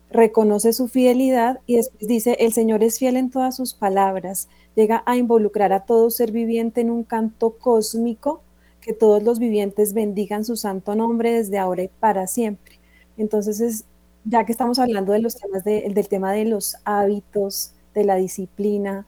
reconoce 0.10 0.72
su 0.74 0.88
fidelidad 0.88 1.60
y 1.66 1.76
después 1.76 2.08
dice, 2.08 2.38
el 2.40 2.54
Señor 2.54 2.84
es 2.84 3.00
fiel 3.00 3.18
en 3.18 3.30
todas 3.30 3.56
sus 3.56 3.74
palabras, 3.74 4.48
llega 4.76 5.04
a 5.06 5.18
involucrar 5.18 5.74
a 5.74 5.86
todo 5.86 6.10
ser 6.10 6.32
viviente 6.32 6.82
en 6.82 6.90
un 6.90 7.04
canto 7.04 7.58
cósmico, 7.58 8.42
que 8.80 8.94
todos 8.94 9.22
los 9.22 9.40
vivientes 9.40 9.94
bendigan 9.94 10.46
su 10.46 10.56
santo 10.56 10.96
nombre 10.96 11.34
desde 11.34 11.58
ahora 11.58 11.84
y 11.84 11.90
para 11.90 12.26
siempre. 12.28 12.80
Entonces, 13.18 13.60
es, 13.60 13.86
ya 14.30 14.46
que 14.46 14.52
estamos 14.52 14.80
hablando 14.80 15.14
de 15.14 15.20
los 15.20 15.36
temas 15.36 15.64
del 15.64 16.08
tema 16.08 16.34
de 16.34 16.46
los 16.46 16.76
hábitos, 16.84 17.74
de 17.94 18.04
la 18.04 18.16
disciplina, 18.16 19.06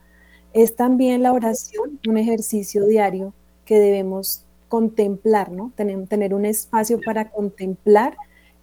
es 0.53 0.75
también 0.75 1.23
la 1.23 1.33
oración 1.33 1.99
un 2.07 2.17
ejercicio 2.17 2.85
diario 2.85 3.33
que 3.65 3.79
debemos 3.79 4.45
contemplar, 4.67 5.51
¿no? 5.51 5.71
Tener, 5.75 6.07
tener 6.07 6.33
un 6.33 6.45
espacio 6.45 6.99
para 7.03 7.29
contemplar 7.29 8.15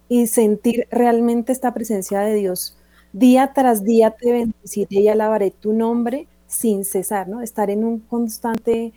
y 0.09 0.27
sentir 0.27 0.87
realmente 0.89 1.51
esta 1.51 1.73
presencia 1.73 2.21
de 2.21 2.33
Dios. 2.33 2.77
Día 3.13 3.51
tras 3.53 3.83
día 3.83 4.11
te 4.11 4.31
bendeciré 4.31 5.01
y 5.01 5.07
alabaré 5.07 5.51
tu 5.51 5.73
nombre 5.73 6.27
sin 6.47 6.85
cesar, 6.85 7.27
¿no? 7.27 7.41
Estar 7.41 7.69
en 7.69 7.83
un 7.83 7.99
constante 7.99 8.93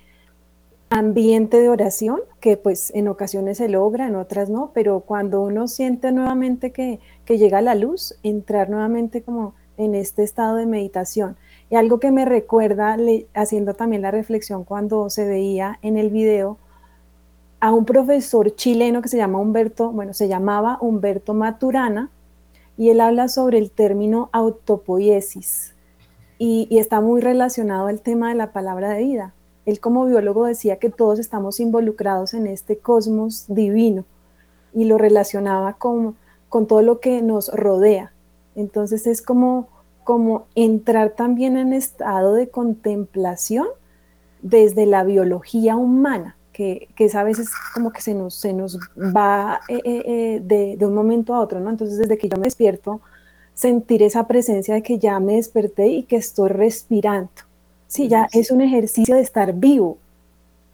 ambiente 0.90 1.61
de 1.61 1.68
oración, 1.68 2.20
que 2.40 2.57
pues 2.57 2.92
en 2.94 3.09
ocasiones 3.09 3.59
se 3.59 3.68
logra, 3.68 4.09
en 4.09 4.16
otras 4.16 4.50
no, 4.50 4.72
pero 4.74 5.00
cuando 5.00 5.40
uno 5.40 5.68
siente 5.68 6.12
nuevamente 6.12 6.72
que, 6.72 7.00
llega 7.29 7.62
la 7.62 7.76
luz, 7.76 8.16
entrar 8.24 8.68
nuevamente 8.68 9.22
como 9.22 9.55
en 9.76 9.94
este 9.94 10.24
estado 10.24 10.57
de 10.57 10.66
meditación. 10.66 11.37
Y 11.70 11.76
algo 11.76 12.00
que 12.00 12.11
me 12.11 12.24
recuerda, 12.24 12.96
haciendo 13.35 13.74
también 13.74 14.03
la 14.03 14.11
reflexión 14.11 14.64
cuando 14.64 15.09
se 15.11 15.24
veía 15.24 15.79
en 15.83 15.96
el 15.96 16.11
video, 16.11 16.59
a 17.61 17.72
un 17.72 17.85
profesor 17.85 18.55
chileno 18.57 19.00
que 19.00 19.09
se 19.09 19.16
llama 19.16 19.38
Humberto, 19.38 19.92
bueno, 19.92 20.12
se 20.12 20.29
llamaba 20.29 20.79
Humberto 20.81 21.35
Maturana, 21.35 22.11
y 22.76 22.88
él 22.88 23.00
habla 23.00 23.29
sobre 23.29 23.59
el 23.59 23.70
término 23.70 24.29
autopoiesis 24.33 25.74
y, 26.40 26.66
está 26.79 27.03
muy 27.03 27.20
relacionado 27.20 27.88
al 27.88 28.00
tema 28.00 28.31
de 28.31 28.35
la 28.35 28.50
palabra 28.50 28.88
de 28.88 29.03
vida. 29.03 29.35
Él 29.66 29.81
como 29.81 30.07
biólogo 30.07 30.46
decía 30.46 30.79
que 30.79 30.90
todos 30.90 31.18
estamos 31.18 31.61
involucrados 31.61 32.35
en 32.35 32.46
este 32.46 32.79
cosmos 32.79 33.44
divino 33.49 34.05
y 34.73 34.85
lo 34.85 34.99
relacionaba 34.99 35.75
con, 35.75 36.16
con 36.49 36.66
todo 36.66 36.83
lo 36.83 37.01
que 37.01 37.23
nos 37.23 37.53
rodea. 37.53 38.12
Entonces 38.55 39.07
es 39.07 39.23
como, 39.23 39.68
como 40.05 40.46
entrar 40.55 41.11
también 41.11 41.57
en 41.57 41.73
estado 41.73 42.35
de 42.35 42.49
contemplación 42.49 43.66
desde 44.42 44.87
la 44.87 45.05
biología 45.05 45.77
humana, 45.77 46.37
que, 46.53 46.88
que 46.96 47.07
es 47.07 47.14
a 47.14 47.25
veces 47.25 47.51
como 47.75 47.92
que 47.92 48.01
se 48.01 48.14
nos, 48.14 48.35
se 48.35 48.53
nos 48.53 48.79
va 48.96 49.61
eh, 49.68 49.81
eh, 49.85 50.03
eh, 50.07 50.40
de, 50.42 50.77
de, 50.77 50.87
un 50.87 50.94
momento 50.94 51.35
a 51.35 51.40
otro, 51.40 51.61
¿no? 51.61 51.70
Entonces 51.70 51.99
desde 51.99 52.18
que 52.18 52.29
yo 52.29 52.37
me 52.37 52.44
despierto, 52.44 53.01
sentir 53.55 54.03
esa 54.03 54.27
presencia 54.27 54.75
de 54.75 54.83
que 54.83 54.99
ya 54.99 55.20
me 55.20 55.35
desperté 55.35 55.88
y 55.88 56.05
que 56.05 56.16
estoy 56.16 56.49
respirando. 56.49 57.31
Sí, 57.90 58.07
ya 58.07 58.29
es 58.33 58.53
un 58.53 58.61
ejercicio 58.61 59.16
de 59.16 59.20
estar 59.20 59.53
vivo. 59.53 59.98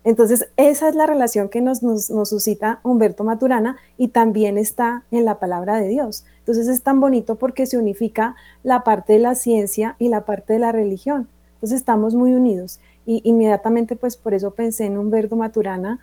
Entonces, 0.04 0.50
esa 0.58 0.90
es 0.90 0.94
la 0.94 1.06
relación 1.06 1.48
que 1.48 1.62
nos, 1.62 1.82
nos, 1.82 2.10
nos, 2.10 2.28
suscita 2.28 2.78
Humberto 2.82 3.24
Maturana 3.24 3.78
y 3.96 4.08
también 4.08 4.58
está 4.58 5.02
en 5.10 5.24
la 5.24 5.38
palabra 5.38 5.76
de 5.76 5.88
Dios. 5.88 6.26
Entonces, 6.40 6.68
es 6.68 6.82
tan 6.82 7.00
bonito 7.00 7.36
porque 7.36 7.64
se 7.64 7.78
unifica 7.78 8.36
la 8.62 8.84
parte 8.84 9.14
de 9.14 9.18
la 9.20 9.34
ciencia 9.34 9.96
y 9.98 10.10
la 10.10 10.26
parte 10.26 10.52
de 10.52 10.58
la 10.58 10.72
religión. 10.72 11.26
Entonces, 11.54 11.78
estamos 11.78 12.14
muy 12.14 12.34
unidos. 12.34 12.80
Y 13.06 13.22
inmediatamente, 13.24 13.96
pues 13.96 14.18
por 14.18 14.34
eso 14.34 14.50
pensé 14.50 14.84
en 14.84 14.98
Humberto 14.98 15.36
Maturana 15.36 15.98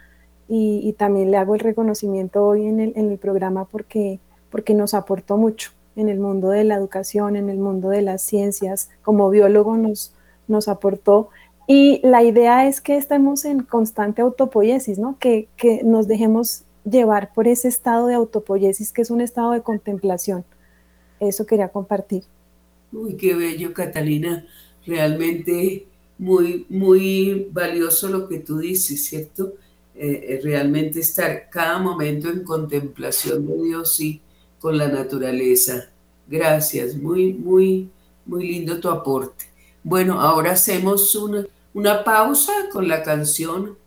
y, 0.48 0.80
y 0.84 0.94
también 0.94 1.30
le 1.30 1.38
hago 1.38 1.54
el 1.54 1.60
reconocimiento 1.62 2.44
hoy 2.44 2.66
en 2.66 2.80
el, 2.80 2.94
en 2.96 3.12
el 3.12 3.20
programa 3.20 3.66
porque, 3.66 4.20
porque 4.50 4.74
nos 4.74 4.96
aportó 4.96 5.38
mucho 5.38 5.74
en 5.96 6.10
el 6.10 6.20
mundo 6.20 6.50
de 6.50 6.64
la 6.64 6.74
educación, 6.74 7.36
en 7.36 7.52
el 7.52 7.60
mundo 7.60 7.90
de 7.90 8.02
las 8.02 8.24
ciencias, 8.24 8.90
como 9.04 9.30
biólogo 9.30 9.78
nos, 9.78 10.12
nos 10.48 10.68
aportó. 10.68 11.30
Y 11.68 12.02
la 12.04 12.24
idea 12.24 12.68
es 12.68 12.82
que 12.82 12.98
estemos 12.98 13.46
en 13.46 13.64
constante 13.64 14.22
autopoiesis, 14.22 15.00
¿no? 15.00 15.18
Que, 15.20 15.48
que 15.56 15.82
nos 15.84 16.08
dejemos 16.08 16.64
llevar 16.84 17.34
por 17.34 17.48
ese 17.48 17.68
estado 17.68 18.08
de 18.08 18.16
autopoiesis, 18.16 18.92
que 18.92 19.02
es 19.02 19.10
un 19.10 19.22
estado 19.22 19.52
de 19.52 19.62
contemplación. 19.62 20.44
Eso 21.20 21.46
quería 21.46 21.70
compartir. 21.70 22.24
Uy, 22.92 23.16
qué 23.16 23.34
bello, 23.34 23.74
Catalina. 23.74 24.46
Realmente 24.86 25.88
muy, 26.18 26.66
muy 26.70 27.48
valioso 27.52 28.10
lo 28.10 28.28
que 28.28 28.40
tú 28.40 28.60
dices, 28.60 29.06
¿cierto? 29.06 29.54
Eh, 29.96 30.40
realmente 30.44 31.00
estar 31.00 31.50
cada 31.50 31.78
momento 31.80 32.30
en 32.30 32.44
contemplación 32.44 33.48
de 33.48 33.64
Dios 33.64 34.00
y 34.00 34.22
con 34.60 34.78
la 34.78 34.88
naturaleza. 34.88 35.90
Gracias, 36.28 36.96
muy, 36.96 37.34
muy, 37.34 37.90
muy 38.26 38.48
lindo 38.48 38.80
tu 38.80 38.90
aporte. 38.90 39.46
Bueno, 39.86 40.22
ahora 40.22 40.54
hacemos 40.54 41.14
una, 41.14 41.46
una 41.74 42.06
pausa 42.06 42.54
con 42.72 42.88
la 42.88 43.04
canción. 43.04 43.78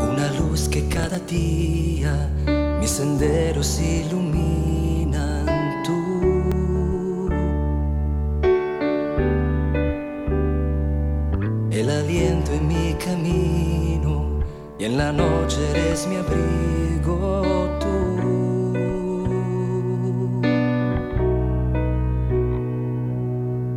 Una 0.00 0.32
luz 0.40 0.66
que 0.70 0.88
cada 0.88 1.18
día 1.18 2.30
mis 2.80 2.92
senderos 2.92 3.78
iluminan 3.78 5.44
tú. 5.84 7.28
El 11.70 11.90
aliento 11.90 12.52
en 12.52 12.66
mi 12.66 12.94
camino 12.94 13.85
y 14.78 14.84
en 14.84 14.98
la 14.98 15.12
noche 15.12 15.58
eres 15.70 16.06
mi 16.06 16.16
abrigo 16.16 17.78
tú. 17.80 18.72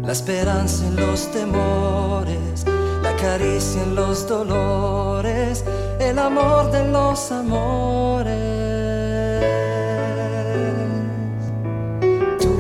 La 0.06 0.12
esperanza 0.12 0.86
en 0.88 0.96
los 0.96 1.32
temores, 1.32 2.66
la 3.02 3.16
caricia 3.16 3.84
en 3.84 3.96
los 3.96 4.28
dolores, 4.28 5.64
el 6.00 6.20
amor 6.20 6.72
de 6.72 6.92
los 6.92 7.32
amores. 7.32 8.36
Tú, 12.42 12.58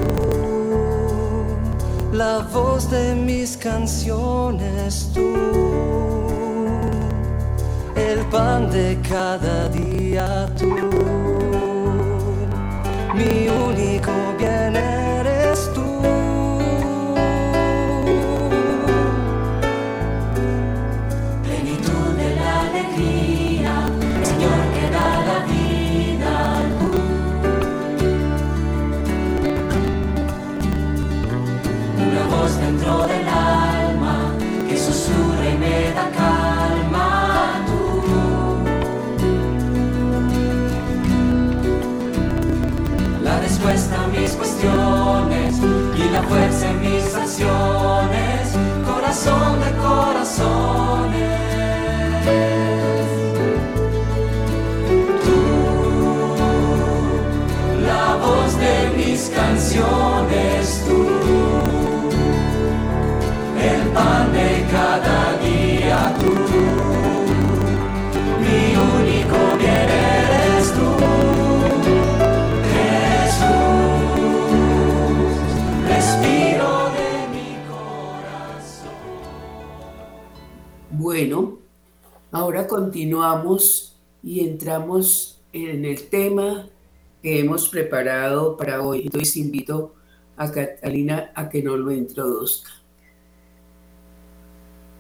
la 2.13 2.39
voz 2.54 2.89
de 2.89 3.15
mis 3.15 3.58
canciones, 3.58 5.12
tú 5.13 6.19
el 8.12 8.26
pan 8.26 8.69
de 8.72 8.98
cada 9.08 9.69
día 9.69 10.48
tú. 10.58 10.69
Mi 13.13 13.48
único 13.48 14.12
bien 14.38 14.76
eres 14.76 15.72
tú. 15.76 16.02
Plenitud 21.43 22.08
de 22.22 22.36
la 22.36 22.52
alegría, 22.62 23.74
Señor 24.24 24.62
que 24.74 24.86
da 24.95 25.10
la 25.30 25.39
vida. 25.52 26.34
Una 32.08 32.24
voz 32.36 32.58
dentro 32.58 32.93
del 33.08 33.28
alma 33.28 33.29
ahora 82.50 82.66
continuamos 82.66 83.96
y 84.24 84.40
entramos 84.40 85.40
en 85.54 85.86
el 85.86 86.10
tema 86.10 86.68
que 87.22 87.42
hemos 87.42 87.70
preparado 87.70 88.58
para 88.58 88.82
hoy. 88.82 89.04
Entonces 89.04 89.38
invito 89.38 89.94
a 90.36 90.52
Catalina 90.52 91.32
a 91.36 91.48
que 91.48 91.62
nos 91.62 91.78
lo 91.78 91.92
introduzca. 91.92 92.72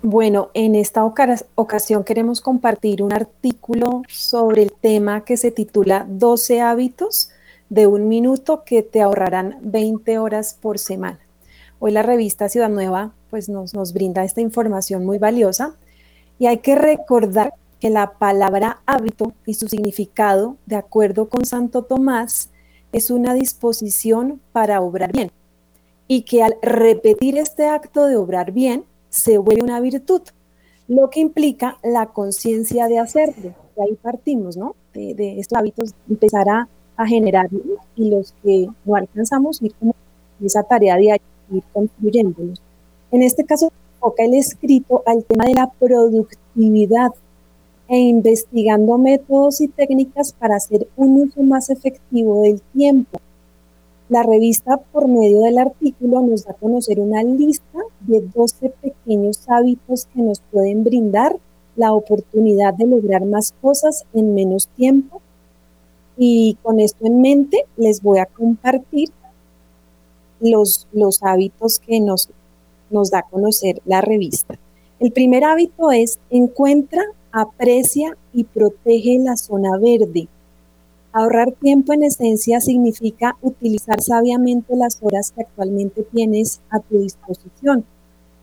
Bueno, 0.03 0.51
en 0.53 0.75
esta 0.75 1.03
ocasión 1.03 2.03
queremos 2.03 2.39
compartir 2.39 3.01
un 3.01 3.13
artículo 3.13 4.03
sobre 4.07 4.61
el 4.61 4.71
tema 4.71 5.25
que 5.25 5.35
se 5.35 5.49
titula 5.49 6.05
12 6.07 6.61
hábitos 6.61 7.31
de 7.69 7.87
un 7.87 8.07
minuto 8.07 8.63
que 8.63 8.83
te 8.83 9.01
ahorrarán 9.01 9.57
20 9.63 10.19
horas 10.19 10.53
por 10.53 10.77
semana. 10.77 11.19
Hoy 11.79 11.93
la 11.93 12.03
revista 12.03 12.47
Ciudad 12.47 12.69
Nueva 12.69 13.11
pues 13.31 13.49
nos, 13.49 13.73
nos 13.73 13.91
brinda 13.91 14.23
esta 14.23 14.39
información 14.39 15.03
muy 15.03 15.17
valiosa 15.17 15.73
y 16.39 16.47
hay 16.47 16.59
que 16.59 16.75
recordar 16.75 17.53
que 17.79 17.89
la 17.89 18.13
palabra 18.13 18.81
hábito 18.85 19.33
y 19.45 19.53
su 19.53 19.67
significado, 19.67 20.57
de 20.65 20.77
acuerdo 20.77 21.29
con 21.29 21.45
Santo 21.45 21.83
Tomás, 21.83 22.49
es 22.91 23.11
una 23.11 23.33
disposición 23.33 24.41
para 24.51 24.81
obrar 24.81 25.11
bien 25.11 25.31
y 26.07 26.23
que 26.23 26.41
al 26.41 26.55
repetir 26.61 27.37
este 27.37 27.67
acto 27.67 28.07
de 28.07 28.15
obrar 28.15 28.51
bien 28.51 28.83
se 29.09 29.37
vuelve 29.37 29.63
una 29.63 29.79
virtud, 29.79 30.21
lo 30.87 31.09
que 31.11 31.19
implica 31.19 31.77
la 31.83 32.07
conciencia 32.07 32.87
de 32.87 32.97
hacerlo. 32.97 33.53
De 33.75 33.83
ahí 33.83 33.95
partimos, 34.01 34.57
¿no? 34.57 34.75
De, 34.93 35.39
estos 35.39 35.57
hábitos, 35.57 35.93
empezar 36.09 36.49
a, 36.49 36.67
a 36.97 37.05
generarlos 37.05 37.61
y 37.95 38.09
los 38.09 38.33
que 38.43 38.67
no 38.85 38.95
alcanzamos 38.95 39.61
ir 39.61 39.73
como 39.75 39.93
esa 40.43 40.63
tarea 40.63 40.95
de 40.95 41.21
ir 41.51 41.63
construyéndolos. 41.73 42.59
En 43.11 43.21
este 43.21 43.45
caso, 43.45 43.71
enfoca 43.99 44.23
el 44.23 44.33
escrito 44.33 45.03
al 45.05 45.23
tema 45.25 45.45
de 45.45 45.53
la 45.55 45.69
productividad 45.77 47.11
e 47.89 47.97
investigando 47.97 48.97
métodos 48.97 49.59
y 49.61 49.67
técnicas 49.67 50.31
para 50.31 50.55
hacer 50.55 50.87
un 50.95 51.21
uso 51.23 51.41
más 51.41 51.69
efectivo 51.69 52.43
del 52.43 52.61
tiempo. 52.73 53.19
La 54.07 54.23
revista, 54.23 54.77
por 54.77 55.07
medio 55.07 55.41
del 55.41 55.57
artículo, 55.57 56.21
nos 56.21 56.45
da 56.45 56.51
a 56.51 56.55
conocer 56.55 56.99
una 56.99 57.23
lista 57.23 57.79
de 58.01 58.21
12 58.21 58.69
pequeños 58.81 59.43
hábitos 59.47 60.07
que 60.13 60.21
nos 60.21 60.39
pueden 60.51 60.83
brindar 60.83 61.35
la 61.75 61.93
oportunidad 61.93 62.73
de 62.73 62.87
lograr 62.87 63.25
más 63.25 63.53
cosas 63.61 64.05
en 64.13 64.33
menos 64.33 64.67
tiempo. 64.77 65.21
Y 66.17 66.57
con 66.63 66.79
esto 66.79 67.05
en 67.05 67.21
mente, 67.21 67.65
les 67.77 68.01
voy 68.01 68.19
a 68.19 68.25
compartir 68.25 69.09
los, 70.39 70.87
los 70.91 71.21
hábitos 71.23 71.79
que 71.79 71.99
nos, 71.99 72.29
nos 72.91 73.11
da 73.11 73.19
a 73.19 73.29
conocer 73.29 73.81
la 73.85 74.01
revista. 74.01 74.59
El 74.99 75.11
primer 75.11 75.43
hábito 75.43 75.91
es 75.91 76.19
encuentra, 76.29 77.03
aprecia 77.31 78.17
y 78.33 78.43
protege 78.43 79.17
la 79.19 79.37
zona 79.37 79.77
verde. 79.77 80.27
Ahorrar 81.11 81.53
tiempo 81.53 81.93
en 81.93 82.03
esencia 82.03 82.61
significa 82.61 83.37
utilizar 83.41 84.01
sabiamente 84.01 84.75
las 84.75 84.99
horas 85.01 85.31
que 85.31 85.41
actualmente 85.41 86.03
tienes 86.03 86.61
a 86.69 86.79
tu 86.79 86.99
disposición. 86.99 87.85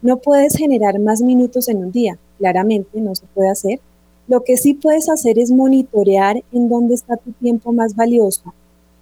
No 0.03 0.19
puedes 0.19 0.57
generar 0.57 0.99
más 0.99 1.23
minutos 1.23 1.69
en 1.69 1.79
un 1.79 1.93
día, 1.93 2.19
claramente 2.39 3.01
no 3.01 3.15
se 3.15 3.27
puede 3.27 3.51
hacer. 3.51 3.81
Lo 4.29 4.43
que 4.43 4.57
sí 4.57 4.75
puedes 4.75 5.09
hacer 5.09 5.39
es 5.39 5.51
monitorear 5.51 6.43
en 6.53 6.69
dónde 6.69 6.95
está 6.95 7.17
tu 7.17 7.33
tiempo 7.33 7.73
más 7.73 7.95
valioso. 7.95 8.53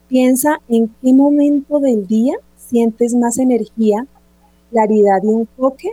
Piensa 0.08 0.60
en 0.68 0.94
qué 1.00 1.14
momento 1.14 1.80
del 1.80 2.06
día 2.06 2.34
sientes 2.56 3.14
más 3.14 3.38
energía, 3.38 4.06
claridad 4.74 5.22
y 5.22 5.30
enfoque. 5.30 5.92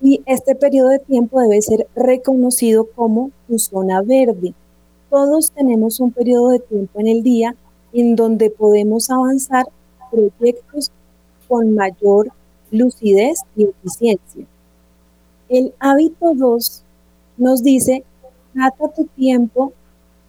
Y 0.00 0.22
este 0.26 0.54
periodo 0.54 0.88
de 0.88 0.98
tiempo 0.98 1.40
debe 1.40 1.60
ser 1.60 1.86
reconocido 1.94 2.86
como 2.96 3.30
tu 3.46 3.58
zona 3.58 4.00
verde 4.02 4.54
todos 5.14 5.52
tenemos 5.52 6.00
un 6.00 6.10
periodo 6.10 6.48
de 6.48 6.58
tiempo 6.58 6.98
en 6.98 7.06
el 7.06 7.22
día 7.22 7.54
en 7.92 8.16
donde 8.16 8.50
podemos 8.50 9.08
avanzar 9.10 9.64
proyectos 10.10 10.90
con 11.46 11.72
mayor 11.72 12.32
lucidez 12.72 13.38
y 13.54 13.62
eficiencia. 13.62 14.44
El 15.48 15.72
hábito 15.78 16.34
2 16.34 16.82
nos 17.36 17.62
dice, 17.62 18.02
trata 18.54 18.88
tu 18.88 19.04
tiempo 19.04 19.72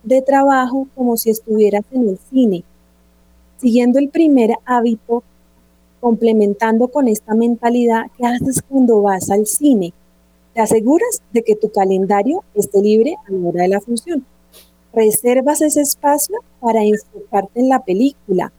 de 0.03 0.21
trabajo 0.21 0.87
como 0.93 1.17
si 1.17 1.31
estuvieras 1.31 1.83
en 1.91 2.09
el 2.09 2.19
cine. 2.29 2.63
Siguiendo 3.57 3.97
el 3.97 4.09
primer 4.09 4.51
hábito, 4.65 5.23
complementando 6.05 6.87
con 6.89 7.07
esta 7.07 7.33
mentalidad, 7.33 8.03
¿qué 8.15 8.27
haces 8.27 8.61
cuando 8.61 9.01
vas 9.01 9.31
al 9.31 9.47
cine? 9.47 9.91
Te 10.53 10.61
aseguras 10.61 11.23
de 11.33 11.41
que 11.41 11.55
tu 11.55 11.71
calendario 11.71 12.43
esté 12.53 12.79
libre 12.79 13.15
a 13.27 13.31
la 13.31 13.49
hora 13.49 13.63
de 13.63 13.69
la 13.69 13.81
función 13.81 14.23
reservas 14.95 15.61
ese 15.61 15.81
espacio 15.81 16.37
para 16.59 16.83
enfocarte 16.83 17.59
en 17.59 17.69
la 17.69 17.83
película, 17.83 18.51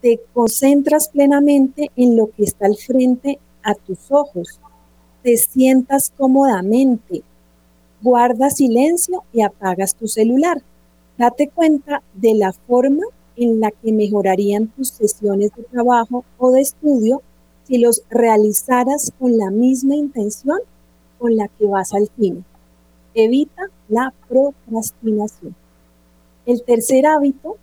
te 0.00 0.20
concentras 0.34 1.08
plenamente 1.08 1.90
en 1.96 2.16
lo 2.16 2.30
que 2.30 2.44
está 2.44 2.64
al 2.64 2.76
frente 2.76 3.38
a 3.62 3.74
tus 3.74 4.10
ojos, 4.10 4.58
te 5.22 5.36
sientas 5.36 6.12
cómodamente, 6.16 7.22
guardas 8.02 8.56
silencio 8.56 9.22
y 9.34 9.42
apagas 9.42 9.94
tu 9.94 10.08
celular. 10.08 10.62
Date 11.18 11.48
cuenta 11.48 12.02
de 12.14 12.34
la 12.34 12.52
forma 12.52 13.04
en 13.36 13.60
la 13.60 13.70
que 13.70 13.92
mejorarían 13.92 14.68
tus 14.68 14.88
sesiones 14.88 15.50
de 15.56 15.62
trabajo 15.64 16.24
o 16.38 16.52
de 16.52 16.60
estudio 16.62 17.22
si 17.64 17.78
los 17.78 18.02
realizaras 18.10 19.12
con 19.18 19.36
la 19.36 19.50
misma 19.50 19.96
intención 19.96 20.58
con 21.18 21.36
la 21.36 21.48
que 21.48 21.66
vas 21.66 21.92
al 21.92 22.08
cine. 22.18 22.42
Evita 23.14 23.62
la 23.88 24.12
procrastinación. 24.28 25.54
El 26.44 26.62
tercer 26.62 27.06
hábito 27.06 27.56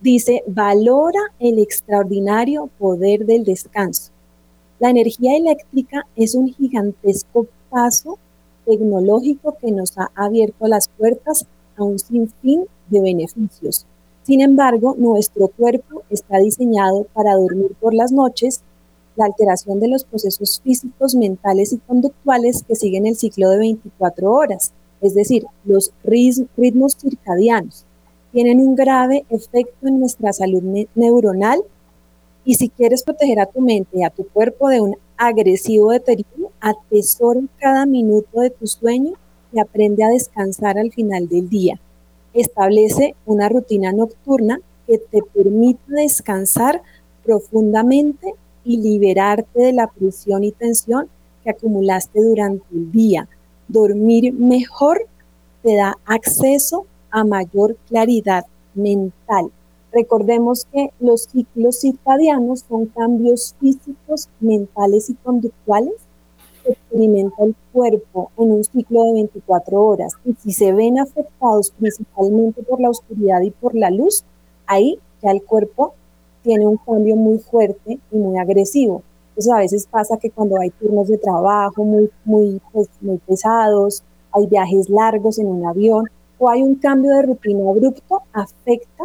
dice, 0.00 0.42
valora 0.46 1.20
el 1.38 1.58
extraordinario 1.58 2.68
poder 2.78 3.26
del 3.26 3.44
descanso. 3.44 4.10
La 4.78 4.90
energía 4.90 5.36
eléctrica 5.36 6.06
es 6.16 6.34
un 6.34 6.52
gigantesco 6.52 7.46
paso 7.70 8.18
tecnológico 8.64 9.56
que 9.60 9.70
nos 9.70 9.96
ha 9.98 10.10
abierto 10.14 10.66
las 10.66 10.88
puertas 10.88 11.46
a 11.76 11.84
un 11.84 11.98
sinfín 11.98 12.64
de 12.88 13.00
beneficios. 13.00 13.86
Sin 14.24 14.40
embargo, 14.40 14.96
nuestro 14.98 15.48
cuerpo 15.48 16.02
está 16.10 16.38
diseñado 16.38 17.06
para 17.12 17.34
dormir 17.34 17.76
por 17.80 17.94
las 17.94 18.10
noches, 18.10 18.62
la 19.16 19.26
alteración 19.26 19.78
de 19.78 19.88
los 19.88 20.04
procesos 20.04 20.60
físicos, 20.64 21.14
mentales 21.14 21.72
y 21.72 21.78
conductuales 21.78 22.64
que 22.66 22.74
siguen 22.74 23.06
el 23.06 23.16
ciclo 23.16 23.50
de 23.50 23.58
24 23.58 24.32
horas 24.32 24.72
es 25.04 25.12
decir, 25.12 25.44
los 25.66 25.92
ritmos 26.02 26.96
circadianos, 26.96 27.84
tienen 28.32 28.58
un 28.58 28.74
grave 28.74 29.26
efecto 29.28 29.86
en 29.86 30.00
nuestra 30.00 30.32
salud 30.32 30.62
neuronal 30.94 31.62
y 32.42 32.54
si 32.54 32.70
quieres 32.70 33.02
proteger 33.02 33.38
a 33.38 33.46
tu 33.46 33.60
mente 33.60 33.98
y 33.98 34.02
a 34.02 34.08
tu 34.08 34.26
cuerpo 34.26 34.70
de 34.70 34.80
un 34.80 34.96
agresivo 35.18 35.90
deterioro, 35.90 36.52
atesora 36.58 37.40
cada 37.58 37.84
minuto 37.84 38.40
de 38.40 38.48
tu 38.48 38.66
sueño 38.66 39.12
y 39.52 39.60
aprende 39.60 40.04
a 40.04 40.08
descansar 40.08 40.78
al 40.78 40.90
final 40.90 41.28
del 41.28 41.50
día. 41.50 41.78
Establece 42.34 43.14
una 43.24 43.48
rutina 43.48 43.92
nocturna 43.92 44.60
que 44.86 44.98
te 44.98 45.22
permita 45.22 45.82
descansar 45.86 46.82
profundamente 47.24 48.34
y 48.64 48.76
liberarte 48.78 49.60
de 49.60 49.72
la 49.72 49.86
presión 49.86 50.44
y 50.44 50.52
tensión 50.52 51.08
que 51.42 51.50
acumulaste 51.50 52.20
durante 52.22 52.64
el 52.72 52.92
día 52.92 53.28
dormir 53.68 54.32
mejor 54.32 55.06
te 55.62 55.76
da 55.76 55.96
acceso 56.04 56.86
a 57.10 57.24
mayor 57.24 57.76
claridad 57.88 58.44
mental. 58.74 59.50
Recordemos 59.92 60.66
que 60.72 60.90
los 61.00 61.22
ciclos 61.22 61.80
circadianos 61.80 62.64
son 62.68 62.86
cambios 62.86 63.54
físicos, 63.60 64.28
mentales 64.40 65.08
y 65.10 65.14
conductuales 65.14 65.94
experimenta 66.72 67.44
el 67.44 67.54
cuerpo 67.72 68.30
en 68.38 68.52
un 68.52 68.64
ciclo 68.64 69.04
de 69.04 69.12
24 69.14 69.82
horas. 69.82 70.14
Y 70.24 70.34
si 70.34 70.52
se 70.52 70.72
ven 70.72 70.98
afectados 70.98 71.70
principalmente 71.70 72.62
por 72.62 72.80
la 72.80 72.90
oscuridad 72.90 73.40
y 73.42 73.50
por 73.50 73.74
la 73.74 73.90
luz, 73.90 74.24
ahí 74.66 74.98
ya 75.22 75.30
el 75.30 75.42
cuerpo 75.42 75.94
tiene 76.42 76.66
un 76.66 76.76
cambio 76.76 77.16
muy 77.16 77.38
fuerte 77.38 77.98
y 78.10 78.16
muy 78.16 78.38
agresivo. 78.38 79.02
Entonces 79.30 79.52
a 79.52 79.58
veces 79.58 79.88
pasa 79.90 80.16
que 80.16 80.30
cuando 80.30 80.60
hay 80.60 80.70
turnos 80.70 81.08
de 81.08 81.18
trabajo 81.18 81.84
muy, 81.84 82.10
muy, 82.24 82.60
pues, 82.72 82.88
muy 83.00 83.18
pesados, 83.18 84.02
hay 84.30 84.46
viajes 84.46 84.88
largos 84.88 85.38
en 85.38 85.46
un 85.46 85.66
avión 85.66 86.08
o 86.38 86.48
hay 86.48 86.62
un 86.62 86.76
cambio 86.76 87.12
de 87.12 87.22
rutina 87.22 87.68
abrupto, 87.68 88.22
afecta 88.32 89.04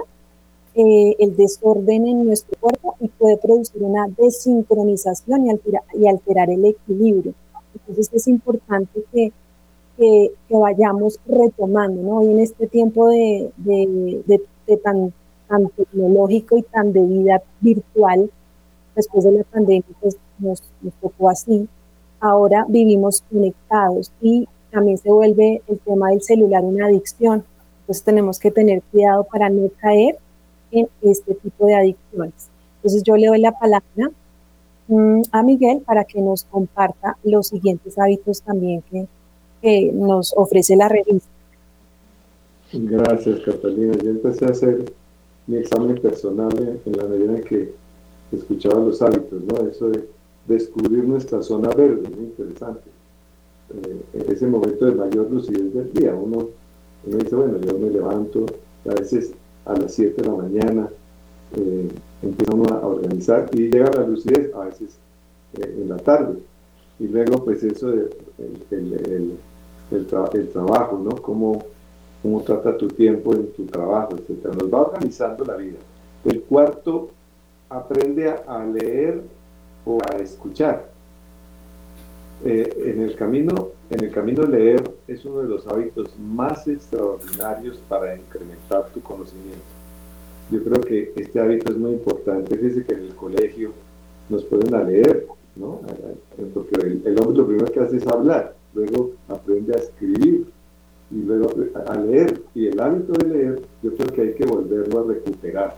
eh, 0.76 1.16
el 1.20 1.36
desorden 1.36 2.08
en 2.08 2.26
nuestro 2.26 2.58
cuerpo 2.60 2.96
y 3.00 3.08
puede 3.08 3.38
producir 3.38 3.82
una 3.82 4.08
desincronización 4.18 5.48
y, 5.48 6.00
y 6.00 6.08
alterar 6.08 6.50
el 6.50 6.66
equilibrio. 6.66 7.34
Entonces 7.74 8.10
es 8.14 8.28
importante 8.28 9.04
que, 9.12 9.32
que, 9.98 10.32
vayamos 10.50 11.20
retomando, 11.28 12.02
¿no? 12.02 12.20
Hoy 12.20 12.28
en 12.28 12.40
este 12.40 12.68
tiempo 12.68 13.10
de, 13.10 13.52
de, 13.58 14.42
de 14.68 14.78
tan, 14.78 15.14
tan 15.48 15.68
tecnológico 15.70 16.58
y 16.58 16.62
tan 16.64 16.94
de 16.94 17.02
vida 17.02 17.42
virtual, 17.60 18.30
después 18.96 19.24
de 19.24 19.32
la 19.32 19.44
pandemia 19.44 19.84
pues 20.00 20.18
nos, 20.38 20.62
tocó 21.02 21.30
así. 21.30 21.68
Ahora 22.20 22.66
vivimos 22.68 23.24
conectados 23.30 24.12
y 24.22 24.48
también 24.72 24.98
se 24.98 25.12
vuelve 25.12 25.62
el 25.68 25.80
tema 25.80 26.10
del 26.10 26.22
celular 26.22 26.64
una 26.64 26.86
adicción. 26.86 27.44
Entonces 27.82 28.04
tenemos 28.04 28.40
que 28.40 28.52
tener 28.52 28.82
cuidado 28.92 29.24
para 29.24 29.50
no 29.50 29.70
caer 29.80 30.18
en 30.72 30.88
este 31.02 31.34
tipo 31.34 31.66
de 31.66 31.76
adicciones. 31.76 32.50
Entonces 32.76 33.04
yo 33.04 33.16
le 33.16 33.28
doy 33.28 33.40
la 33.40 33.52
palabra 33.52 34.12
a 35.32 35.44
Miguel 35.44 35.82
para 35.86 36.04
que 36.04 36.22
nos 36.22 36.44
comparta 36.46 37.18
los 37.24 37.48
siguientes 37.48 37.98
hábitos 38.00 38.42
también 38.42 38.84
que, 39.62 39.92
nos 39.94 40.34
ofrece 40.38 40.76
la 40.78 40.88
revista. 40.88 41.30
Gracias, 42.72 43.42
Catalina. 43.42 43.94
Yo 44.02 44.12
empecé 44.12 44.46
a 44.46 44.50
hacer 44.50 44.94
mi 45.48 45.58
examen 45.58 45.98
personal 45.98 46.80
en 46.86 46.98
la 46.98 47.04
medida 47.04 47.36
en 47.36 47.44
que 47.44 47.74
escuchaba 48.32 48.80
los 48.80 49.02
hábitos, 49.02 49.42
¿no? 49.44 49.68
Eso 49.68 49.90
de 49.90 50.08
descubrir 50.48 51.04
nuestra 51.04 51.42
zona 51.42 51.70
verde, 51.70 52.08
muy 52.10 52.26
interesante. 52.26 52.90
Eh, 53.74 54.26
ese 54.30 54.48
momento 54.48 54.86
de 54.86 54.96
mayor 54.96 55.30
lucidez 55.30 55.74
del 55.74 55.92
día, 55.94 56.16
uno, 56.16 56.48
uno, 57.06 57.18
dice, 57.18 57.36
bueno, 57.36 57.60
yo 57.60 57.78
me 57.78 57.90
levanto 57.90 58.46
a 58.90 58.94
veces 58.94 59.34
a 59.66 59.74
las 59.74 59.94
7 59.94 60.22
de 60.22 60.28
la 60.28 60.36
mañana, 60.36 60.90
eh, 61.56 61.90
empieza 62.22 62.54
uno 62.54 62.76
a 62.76 62.86
organizar 62.86 63.50
y 63.54 63.70
llega 63.70 63.92
la 63.92 64.06
lucidez 64.06 64.54
a 64.54 64.66
veces 64.66 64.98
eh, 65.58 65.76
en 65.82 65.90
la 65.90 65.98
tarde. 65.98 66.40
Y 67.00 67.08
luego, 67.08 67.44
pues 67.44 67.64
eso 67.64 67.90
de 67.92 68.10
el, 68.72 68.94
el, 68.94 69.38
el, 69.92 70.50
trabajo, 70.50 70.98
¿no? 70.98 71.22
Cómo, 71.22 71.64
cómo 72.22 72.42
trata 72.42 72.78
tu 72.78 72.88
tiempo 72.90 73.34
en 73.34 73.52
tu 73.54 73.66
trabajo, 73.66 74.16
etc. 74.16 74.54
Nos 74.54 74.72
va 74.74 74.82
organizando 74.82 75.46
la 75.46 75.56
vida. 75.56 75.78
El 76.26 76.42
cuarto 76.42 77.10
aprende 77.70 78.30
a 78.30 78.66
leer 78.66 79.22
o 79.86 80.00
a 80.12 80.18
escuchar. 80.18 80.90
Eh, 82.46 82.74
en, 82.86 83.02
el 83.02 83.16
camino, 83.16 83.70
en 83.90 84.04
el 84.04 84.12
camino 84.12 84.44
leer 84.44 84.90
es 85.08 85.26
uno 85.26 85.42
de 85.42 85.50
los 85.50 85.68
hábitos 85.68 86.18
más 86.18 86.66
extraordinarios 86.68 87.78
para 87.90 88.16
incrementar 88.16 88.88
tu 88.94 89.02
conocimiento. 89.02 89.79
Yo 90.52 90.64
creo 90.64 90.82
que 90.82 91.14
este 91.16 91.40
hábito 91.40 91.72
es 91.72 91.78
muy 91.78 91.92
importante. 91.92 92.58
Fíjese 92.58 92.84
que 92.84 92.94
en 92.96 93.02
el 93.02 93.16
colegio 93.16 93.72
nos 94.30 94.44
pueden 94.46 94.74
a 94.74 94.84
leer, 94.84 95.28
¿no? 95.56 95.82
Porque 96.54 96.76
el, 96.82 97.20
hombre 97.20 97.38
lo 97.38 97.48
primero 97.48 97.72
que 97.72 97.80
hace 97.80 97.98
es 97.98 98.08
hablar, 98.08 98.56
luego 98.74 99.12
aprende 99.28 99.74
a 99.76 99.80
escribir 99.80 100.46
y 101.12 101.16
luego 101.22 101.50
a 101.86 101.96
leer. 101.98 102.42
Y 102.56 102.68
el 102.68 102.80
hábito 102.80 103.14
de 103.14 103.28
leer, 103.28 103.62
yo 103.84 103.94
creo 103.96 104.08
que 104.12 104.22
hay 104.22 104.34
que 104.34 104.46
volverlo 104.46 105.00
a 105.00 105.14
recuperar 105.14 105.78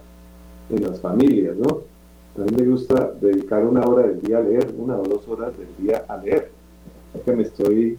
en 0.69 0.83
las 0.83 0.99
familias, 1.01 1.57
¿no? 1.57 1.81
A 2.37 2.45
mí 2.45 2.55
me 2.57 2.65
gusta 2.65 3.11
dedicar 3.19 3.65
una 3.65 3.81
hora 3.81 4.07
del 4.07 4.21
día 4.21 4.37
a 4.37 4.41
leer, 4.41 4.73
una 4.77 4.97
o 4.97 5.03
dos 5.03 5.27
horas 5.27 5.51
del 5.57 5.67
día 5.85 6.05
a 6.07 6.15
leer. 6.17 6.49
que 7.25 7.35
me 7.35 7.43
estoy 7.43 7.97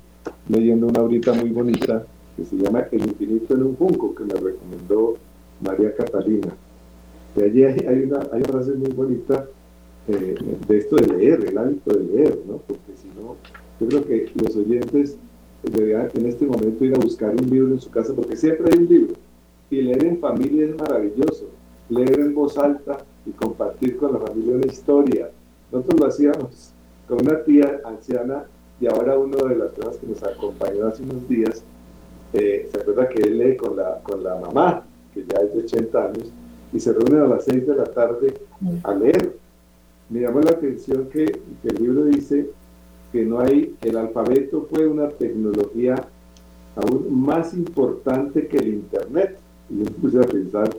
leyendo 0.49 0.87
una 0.87 1.03
horita 1.03 1.35
muy 1.35 1.51
bonita 1.51 2.07
que 2.35 2.45
se 2.45 2.57
llama 2.57 2.87
El 2.91 3.03
infinito 3.03 3.55
en 3.55 3.63
un 3.63 3.77
junco, 3.77 4.15
que 4.15 4.25
me 4.25 4.33
recomendó 4.33 5.17
María 5.63 5.95
Catalina. 5.95 6.55
De 7.35 7.45
allí 7.45 7.65
hay, 7.65 8.03
una, 8.03 8.21
hay 8.33 8.43
frase 8.43 8.73
muy 8.73 8.91
bonita 8.91 9.47
eh, 10.09 10.35
de 10.69 10.79
esto 10.79 10.97
de 10.97 11.07
leer, 11.07 11.45
el 11.47 11.57
hábito 11.57 11.97
de 11.97 12.05
leer, 12.05 12.39
¿no? 12.47 12.59
Porque 12.59 12.93
si 12.97 13.09
no, 13.09 13.37
yo 13.81 13.89
creo 13.89 14.05
que 14.05 14.33
los 14.35 14.57
oyentes 14.57 15.17
deberían 15.63 16.11
en 16.15 16.27
este 16.27 16.45
momento 16.45 16.85
ir 16.85 16.95
a 16.95 16.99
buscar 16.99 17.31
un 17.31 17.49
libro 17.49 17.73
en 17.73 17.81
su 17.81 17.91
casa, 17.91 18.13
porque 18.15 18.37
siempre 18.37 18.71
hay 18.73 18.79
un 18.79 18.89
libro. 18.89 19.15
Y 19.71 19.83
leer 19.83 20.05
en 20.05 20.19
familia 20.19 20.67
es 20.67 20.77
maravilloso. 20.77 21.49
Leer 21.89 22.21
en 22.21 22.35
voz 22.35 22.59
alta 22.59 22.99
y 23.25 23.31
compartir 23.31 23.97
con 23.97 24.13
la 24.13 24.19
familia 24.19 24.57
una 24.57 24.67
historia. 24.67 25.31
Nosotros 25.71 26.01
lo 26.01 26.07
hacíamos 26.07 26.73
con 27.09 27.21
una 27.23 27.43
tía 27.45 27.81
anciana 27.85 28.45
y 28.81 28.87
ahora 28.87 29.19
uno 29.19 29.37
de 29.37 29.57
las 29.57 29.71
personas 29.71 29.99
que 29.99 30.07
nos 30.07 30.23
acompañó 30.23 30.87
hace 30.87 31.03
unos 31.05 31.29
días, 31.29 31.63
eh, 32.33 32.69
se 32.71 32.81
acuerda 32.81 33.09
que 33.09 33.23
él 33.23 33.39
lee 33.39 33.57
con 33.57 33.77
la, 33.77 34.01
con 34.03 34.25
la 34.25 34.35
mamá, 34.37 34.85
que 35.15 35.25
ya 35.25 35.41
es 35.41 35.55
de 35.55 35.61
80 35.61 36.05
años, 36.05 36.33
y 36.73 36.81
se 36.81 36.93
reúnen 36.93 37.23
a 37.23 37.27
las 37.27 37.45
6 37.45 37.67
de 37.67 37.77
la 37.77 37.85
tarde 37.85 38.35
a 38.83 38.95
leer. 38.95 39.37
Me 40.09 40.21
llamó 40.21 40.41
la 40.41 40.51
atención 40.51 41.09
que, 41.11 41.41
el 41.65 41.75
libro 41.83 42.05
dice 42.05 42.51
que 43.13 43.25
no 43.25 43.41
hay, 43.41 43.75
el 43.83 43.97
alfabeto 43.97 44.67
fue 44.71 44.87
una 44.87 45.09
tecnología 45.09 45.97
aún 46.77 47.25
más 47.25 47.53
importante 47.55 48.47
que 48.47 48.57
el 48.57 48.69
Internet. 48.69 49.39
Y 49.69 49.79
yo 49.79 49.85
me 49.85 49.91
puse 49.91 50.19
a 50.19 50.23
pensar, 50.23 50.71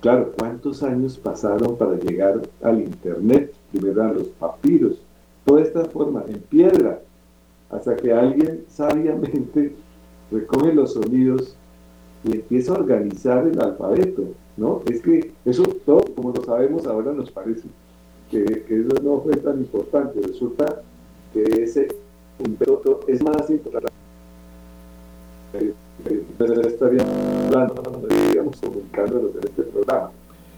claro, 0.00 0.32
¿cuántos 0.36 0.82
años 0.82 1.16
pasaron 1.16 1.76
para 1.76 1.96
llegar 1.96 2.42
al 2.62 2.80
Internet? 2.80 3.54
Primero 3.70 4.02
a 4.02 4.12
los 4.12 4.28
papiros, 4.28 5.00
toda 5.44 5.62
esta 5.62 5.84
forma, 5.84 6.24
en 6.28 6.40
piedra, 6.40 7.00
hasta 7.70 7.96
que 7.96 8.12
alguien 8.12 8.64
sabiamente 8.68 9.72
recoge 10.30 10.72
los 10.72 10.94
sonidos 10.94 11.56
y 12.26 12.32
empieza 12.32 12.72
a 12.72 12.78
organizar 12.78 13.46
el 13.46 13.60
alfabeto, 13.60 14.24
¿no? 14.56 14.82
Es 14.90 15.00
que 15.00 15.32
eso 15.44 15.62
todo, 15.84 16.04
como 16.14 16.32
lo 16.32 16.44
sabemos 16.44 16.86
ahora, 16.86 17.12
nos 17.12 17.30
parece 17.30 17.68
que, 18.30 18.64
eso 18.68 19.02
no 19.02 19.20
fue 19.20 19.36
tan 19.36 19.58
importante. 19.58 20.20
Resulta 20.20 20.82
que 21.32 21.42
ese 21.42 21.88
es 23.06 23.22
más 23.22 23.48
importante. 23.50 23.92
Este 29.44 29.62
programa. 29.62 30.10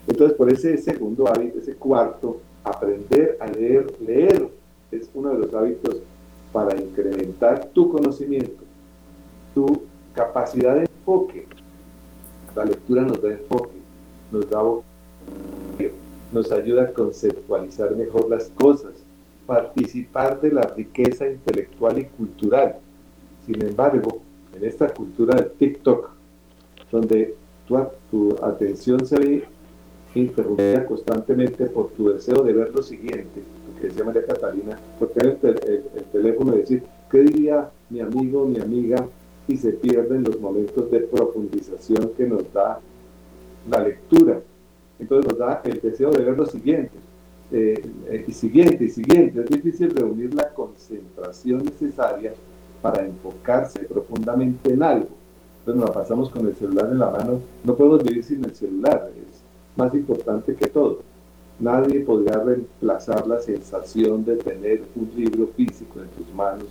Entonces, 0.07 0.37
por 0.37 0.51
ese 0.51 0.79
segundo 0.79 1.29
hábito, 1.29 1.59
ese 1.59 1.75
cuarto, 1.75 2.41
aprender 2.65 3.37
a 3.41 3.47
leer, 3.47 3.93
leer 4.01 4.49
es 4.91 5.09
uno 5.15 5.31
de 5.31 5.39
los 5.41 5.55
hábitos 5.55 5.99
para 6.53 6.81
incrementar 6.81 7.69
tu 7.75 7.93
conocimiento, 7.93 8.65
tu 9.55 9.83
capacidad 10.15 10.75
de 10.77 10.81
enfoque. 10.83 11.47
La 12.59 12.65
lectura 12.65 13.03
nos 13.03 13.23
da 13.23 13.31
enfoque, 13.31 13.79
nos 14.33 14.51
da 14.51 14.61
nos 16.33 16.51
ayuda 16.51 16.83
a 16.83 16.93
conceptualizar 16.93 17.95
mejor 17.95 18.29
las 18.29 18.49
cosas, 18.49 18.95
participar 19.47 20.41
de 20.41 20.51
la 20.51 20.63
riqueza 20.63 21.29
intelectual 21.29 22.01
y 22.01 22.07
cultural. 22.07 22.75
Sin 23.47 23.65
embargo, 23.65 24.23
en 24.57 24.65
esta 24.65 24.93
cultura 24.93 25.37
de 25.37 25.45
TikTok, 25.51 26.11
donde 26.91 27.37
tu, 27.69 28.35
atención 28.43 29.07
se 29.07 29.19
ve 29.21 29.45
interrumpida 30.17 30.85
constantemente 30.85 31.67
por 31.67 31.91
tu 31.91 32.09
deseo 32.09 32.43
de 32.43 32.55
ver 32.55 32.75
lo 32.75 32.83
siguiente, 32.83 33.41
lo 33.69 33.81
que 33.81 33.87
decía 33.87 34.03
María 34.03 34.27
Catalina, 34.27 34.77
por 34.99 35.11
tener 35.11 35.39
el, 35.45 35.85
el 35.95 36.05
teléfono 36.11 36.57
y 36.57 36.63
decir, 36.63 36.83
¿qué 37.09 37.21
diría 37.21 37.71
mi 37.89 38.01
amigo, 38.01 38.47
mi 38.47 38.59
amiga? 38.59 39.07
Y 39.49 39.57
se 39.57 39.73
pierden 39.73 40.25
los 40.25 40.39
momentos 40.41 40.91
de 40.91 41.01
profundización 41.01 42.13
que 42.17 42.27
nos 42.27 42.53
da 42.53 42.81
la 43.69 43.81
lectura. 43.81 44.41
Entonces 44.99 45.31
nos 45.31 45.39
da 45.39 45.63
el 45.65 45.81
deseo 45.81 46.11
de 46.11 46.25
ver 46.25 46.37
lo 46.37 46.47
siguiente, 46.47 46.93
eh, 47.51 47.83
eh, 48.09 48.25
y 48.27 48.33
siguiente, 48.33 48.85
y 48.85 48.91
siguiente. 48.91 49.41
Es 49.41 49.51
difícil 49.51 49.91
reunir 49.91 50.35
la 50.35 50.49
concentración 50.51 51.65
necesaria 51.65 52.35
para 52.83 53.05
enfocarse 53.05 53.81
profundamente 53.81 54.73
en 54.73 54.83
algo. 54.83 55.09
Entonces 55.61 55.81
nos 55.81 55.89
la 55.89 55.95
pasamos 55.95 56.31
con 56.31 56.47
el 56.47 56.55
celular 56.55 56.89
en 56.91 56.99
la 56.99 57.11
mano. 57.11 57.41
No 57.65 57.75
podemos 57.75 58.05
vivir 58.05 58.25
sin 58.25 58.45
el 58.45 58.55
celular, 58.55 59.11
es 59.17 59.43
más 59.77 59.95
importante 59.95 60.55
que 60.55 60.67
todo. 60.67 61.01
Nadie 61.61 62.01
podría 62.01 62.39
reemplazar 62.39 63.27
la 63.27 63.41
sensación 63.41 64.25
de 64.25 64.37
tener 64.37 64.83
un 64.95 65.11
libro 65.17 65.49
físico 65.57 66.01
en 66.01 66.09
tus 66.09 66.33
manos 66.35 66.69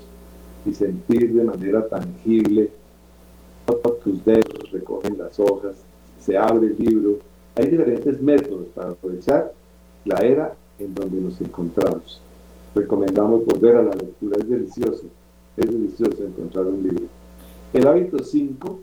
y 0.68 0.74
sentir 0.74 1.34
de 1.34 1.44
manera 1.44 1.88
tangible 1.88 2.70
tus 4.08 4.24
dedos 4.24 4.72
recogen 4.72 5.18
las 5.18 5.38
hojas, 5.40 5.76
se 6.20 6.38
abre 6.38 6.68
el 6.68 6.78
libro, 6.78 7.20
hay 7.56 7.68
diferentes 7.68 8.22
métodos 8.22 8.68
para 8.74 8.92
aprovechar 8.92 9.54
la 10.06 10.18
era 10.20 10.56
en 10.80 10.94
donde 10.96 11.20
nos 11.20 11.42
encontramos. 11.42 12.22
Recomendamos 12.74 13.46
volver 13.46 13.76
a 13.76 13.84
la 13.84 13.96
lectura, 13.96 14.38
es 14.40 14.50
delicioso, 14.50 15.04
es 15.58 15.66
delicioso 15.66 16.24
encontrar 16.24 16.68
un 16.68 16.84
libro. 16.84 17.06
El 17.74 17.88
hábito 17.88 18.24
5, 18.24 18.80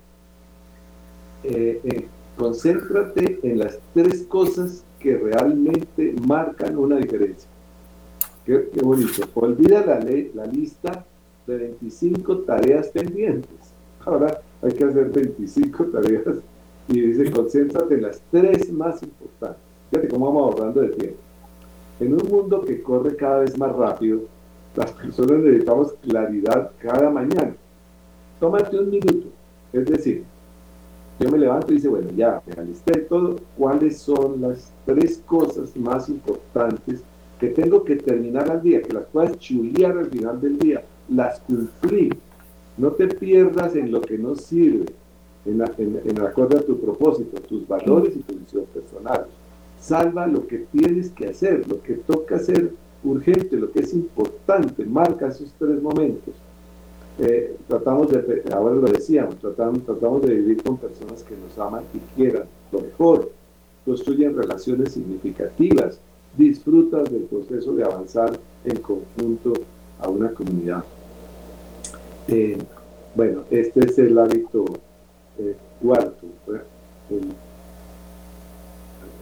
eh, 1.44 1.80
eh, 1.84 2.06
concéntrate 2.36 3.40
en 3.42 3.58
las 3.58 3.78
tres 3.94 4.24
cosas 4.24 4.84
que 5.00 5.16
realmente 5.16 6.14
marcan 6.26 6.76
una 6.76 6.96
diferencia. 6.96 7.48
Qué, 8.44 8.68
bonito. 8.82 9.22
Olvida 9.34 9.86
la, 9.86 10.00
ley, 10.00 10.30
la 10.34 10.44
lista 10.44 11.06
de 11.46 11.56
25 11.56 12.38
tareas 12.38 12.88
pendientes. 12.88 13.72
Ahora 14.04 14.40
hay 14.62 14.72
que 14.72 14.84
hacer 14.84 15.10
25 15.10 15.84
tareas 15.92 16.36
y 16.88 17.00
dice, 17.00 17.30
concéntrate 17.30 17.94
en 17.94 18.02
las 18.02 18.20
tres 18.30 18.72
más 18.72 19.02
importantes. 19.02 19.62
Fíjate 19.90 20.08
cómo 20.08 20.26
vamos 20.26 20.54
ahorrando 20.54 20.80
de 20.82 20.88
tiempo. 20.88 21.18
En 22.00 22.12
un 22.12 22.28
mundo 22.28 22.62
que 22.62 22.82
corre 22.82 23.16
cada 23.16 23.40
vez 23.40 23.56
más 23.56 23.74
rápido, 23.74 24.22
las 24.74 24.90
personas 24.92 25.38
necesitamos 25.38 25.92
claridad 26.02 26.72
cada 26.78 27.08
mañana. 27.10 27.54
Tómate 28.40 28.78
un 28.78 28.90
minuto. 28.90 29.28
Es 29.72 29.86
decir, 29.86 30.24
yo 31.20 31.30
me 31.30 31.38
levanto 31.38 31.72
y 31.72 31.76
dice, 31.76 31.88
bueno, 31.88 32.10
ya, 32.16 32.42
me 32.46 32.60
alisté 32.60 33.00
todo. 33.02 33.36
¿Cuáles 33.56 33.98
son 33.98 34.40
las 34.40 34.72
tres 34.84 35.22
cosas 35.24 35.76
más 35.76 36.08
importantes 36.08 37.02
que 37.38 37.48
tengo 37.48 37.84
que 37.84 37.96
terminar 37.96 38.50
al 38.50 38.62
día? 38.62 38.82
Que 38.82 38.92
las 38.92 39.04
puedas 39.06 39.38
chulear 39.38 39.96
al 39.96 40.06
final 40.06 40.40
del 40.40 40.58
día. 40.58 40.84
Las 41.08 41.40
cumplí. 41.40 42.10
No 42.76 42.90
te 42.92 43.08
pierdas 43.08 43.76
en 43.76 43.92
lo 43.92 44.00
que 44.00 44.18
no 44.18 44.34
sirve 44.34 44.86
en, 45.46 45.62
en, 46.04 46.20
acuerdo 46.20 46.58
a 46.58 46.62
tu 46.62 46.78
propósito, 46.80 47.40
tus 47.42 47.66
valores 47.68 48.16
y 48.16 48.20
tu 48.20 48.34
visión 48.34 48.64
personal. 48.72 49.26
Salva 49.78 50.26
lo 50.26 50.46
que 50.46 50.66
tienes 50.72 51.10
que 51.10 51.28
hacer, 51.28 51.68
lo 51.68 51.82
que 51.82 51.94
toca 51.94 52.36
hacer 52.36 52.72
urgente, 53.04 53.56
lo 53.56 53.70
que 53.70 53.80
es 53.80 53.92
importante, 53.92 54.84
marca 54.84 55.28
esos 55.28 55.52
tres 55.58 55.82
momentos. 55.82 56.34
Eh, 57.18 57.56
tratamos 57.68 58.10
de, 58.10 58.42
ahora 58.52 58.74
lo 58.74 58.88
decíamos, 58.88 59.36
tratamos, 59.36 59.84
tratamos 59.84 60.22
de 60.22 60.34
vivir 60.34 60.62
con 60.62 60.78
personas 60.78 61.22
que 61.22 61.36
nos 61.36 61.56
aman 61.58 61.84
y 61.94 61.98
quieran 62.16 62.44
lo 62.72 62.80
mejor, 62.80 63.30
construyen 63.84 64.36
relaciones 64.36 64.92
significativas, 64.92 66.00
disfrutas 66.36 67.08
del 67.12 67.22
proceso 67.24 67.72
de 67.74 67.84
avanzar 67.84 68.32
en 68.64 68.76
conjunto 68.78 69.52
a 70.00 70.08
una 70.08 70.30
comunidad. 70.30 70.84
Eh, 72.28 72.58
bueno, 73.14 73.44
este 73.50 73.80
es 73.86 73.98
el 73.98 74.18
hábito 74.18 74.64
eh, 75.38 75.54
cuarto. 75.82 76.26
aquí 77.06 77.20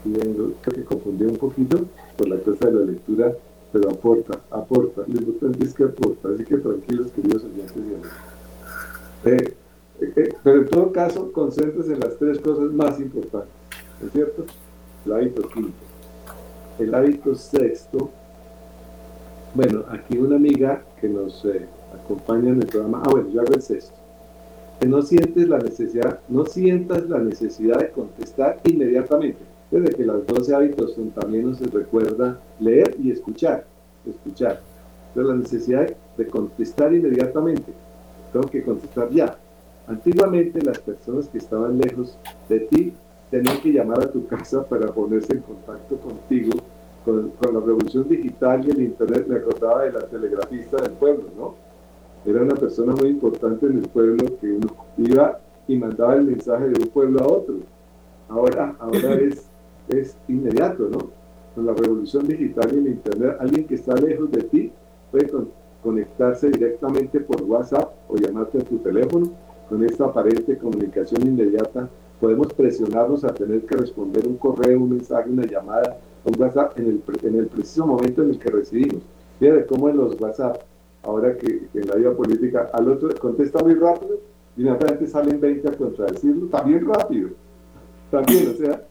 vengo, 0.05 0.53
creo 0.63 0.75
que 0.77 0.85
confundí 0.85 1.25
un 1.25 1.37
poquito 1.37 1.87
por 2.17 2.29
la 2.29 2.39
cosa 2.39 2.67
de 2.67 2.73
la 2.73 2.85
lectura, 2.87 3.33
pero 3.73 3.91
aporta, 3.91 4.41
aporta. 4.51 5.03
Lo 5.07 5.21
importante 5.21 5.65
es 5.65 5.75
que 5.75 5.85
aporta, 5.85 6.29
así 6.35 6.45
que 6.45 6.59
tranquilos, 6.59 7.11
queridos 7.13 7.45
oyentes 7.45 7.77
eh, 9.25 9.55
eh, 10.01 10.35
pero 10.43 10.59
en 10.63 10.69
todo 10.69 10.93
caso, 10.93 11.31
concéntrese 11.33 11.95
en 11.95 12.01
las 12.01 12.17
tres 12.19 12.39
cosas 12.41 12.73
más 12.73 12.99
importantes, 12.99 13.53
¿no 14.01 14.07
es 14.07 14.13
cierto? 14.13 14.45
El 15.07 15.13
hábito 15.13 15.49
quinto. 15.49 15.73
El 16.79 16.95
hábito 16.95 17.35
sexto, 17.35 18.11
bueno, 19.55 19.85
aquí 19.91 20.19
una 20.19 20.37
amiga 20.37 20.83
que 21.01 21.09
nos 21.09 21.47
acompaña 21.95 22.51
en 22.51 22.63
el 22.63 22.67
programa, 22.67 23.03
ah, 23.05 23.11
bueno, 23.11 23.29
yo 23.31 23.41
hago 23.41 23.55
el 23.55 23.63
sexto 23.63 24.03
no 24.87 25.03
sientes 25.03 25.49
la 25.49 25.59
necesidad, 25.59 26.21
no 26.29 26.45
sientas 26.45 27.09
la 27.09 27.19
necesidad 27.19 27.79
de 27.79 27.91
contestar 27.91 28.61
inmediatamente. 28.65 29.39
Desde 29.71 29.95
que 29.95 30.05
las 30.05 30.27
12 30.27 30.55
hábitos 30.55 30.95
son, 30.95 31.11
también 31.11 31.47
nos 31.47 31.61
recuerda 31.61 32.39
leer 32.61 32.97
y 33.03 33.11
escuchar, 33.11 33.65
escuchar. 34.07 34.61
Entonces 35.09 35.35
la 35.35 35.39
necesidad 35.39 35.97
de 36.17 36.27
contestar 36.27 36.93
inmediatamente. 36.93 37.73
Tengo 38.33 38.49
que 38.49 38.63
contestar 38.63 39.11
ya. 39.11 39.37
Antiguamente 39.87 40.63
las 40.63 40.79
personas 40.79 41.29
que 41.29 41.39
estaban 41.39 41.79
lejos 41.79 42.17
de 42.49 42.61
ti 42.61 42.93
tenían 43.31 43.61
que 43.61 43.73
llamar 43.73 44.01
a 44.01 44.11
tu 44.11 44.27
casa 44.27 44.65
para 44.65 44.89
ponerse 44.89 45.33
en 45.33 45.41
contacto 45.41 45.97
contigo. 45.97 46.53
Con, 47.05 47.31
con 47.31 47.53
la 47.53 47.59
revolución 47.59 48.09
digital 48.09 48.65
y 48.65 48.71
el 48.71 48.83
internet 48.83 49.27
me 49.27 49.35
acordaba 49.35 49.83
de 49.83 49.91
la 49.91 50.07
telegrafista 50.07 50.77
del 50.77 50.93
pueblo, 50.93 51.25
¿no? 51.37 51.72
Era 52.25 52.43
una 52.43 52.55
persona 52.55 52.95
muy 52.95 53.09
importante 53.09 53.67
en 53.67 53.79
el 53.79 53.89
pueblo 53.89 54.39
que 54.41 54.53
uno 54.53 54.69
iba 54.97 55.41
y 55.67 55.77
mandaba 55.77 56.15
el 56.15 56.25
mensaje 56.25 56.69
de 56.69 56.83
un 56.83 56.89
pueblo 56.89 57.21
a 57.21 57.27
otro. 57.27 57.57
ahora, 58.29 58.75
ahora 58.79 59.15
es, 59.15 59.49
es 59.89 60.17
inmediato, 60.29 60.89
¿no? 60.89 61.11
Con 61.55 61.67
la 61.67 61.75
revolución 61.75 62.27
digital 62.27 62.69
y 62.73 62.79
el 62.79 62.87
Internet, 62.89 63.37
alguien 63.41 63.67
que 63.67 63.75
está 63.75 63.95
lejos 63.95 64.31
de 64.31 64.43
ti 64.45 64.73
puede 65.11 65.31
conectarse 65.83 66.51
directamente 66.51 67.21
por 67.21 67.43
WhatsApp 67.43 67.93
o 68.09 68.17
llamarte 68.17 68.59
a 68.59 68.63
tu 68.63 68.79
teléfono. 68.79 69.31
Con 69.69 69.85
esta 69.85 70.05
aparente 70.05 70.57
comunicación 70.59 71.27
inmediata 71.27 71.89
podemos 72.21 72.53
presionarnos 72.55 73.25
a 73.25 73.35
tener 73.35 73.63
que 73.63 73.77
responder 73.77 74.27
un 74.27 74.37
correo, 74.37 74.81
un 74.81 74.91
mensaje, 74.91 75.29
una 75.29 75.45
llamada, 75.45 75.99
un 76.25 76.41
WhatsApp 76.41 76.79
en 76.79 76.87
el, 76.87 77.03
en 77.23 77.37
el 77.37 77.47
preciso 77.47 77.87
momento 77.87 78.23
en 78.23 78.31
el 78.31 78.39
que 78.39 78.51
recibimos. 78.51 79.03
Fíjate 79.39 79.67
cómo 79.67 79.89
en 79.89 79.97
los 79.97 80.21
WhatsApp, 80.21 80.63
ahora 81.03 81.37
que, 81.37 81.69
en 81.75 81.89
la 81.89 81.97
vida 81.97 82.15
política, 82.15 82.71
al 82.73 82.89
otro 82.89 83.09
contesta 83.19 83.63
muy 83.63 83.75
rápido, 83.75 84.19
y 84.57 84.63
inmediatamente 84.63 85.07
salen 85.07 85.41
20 85.41 85.69
a 85.69 85.73
contradecirlo, 85.73 86.47
también 86.47 86.87
rápido. 86.87 87.31
También, 88.11 88.51
o 88.51 88.55
sea, 88.55 88.87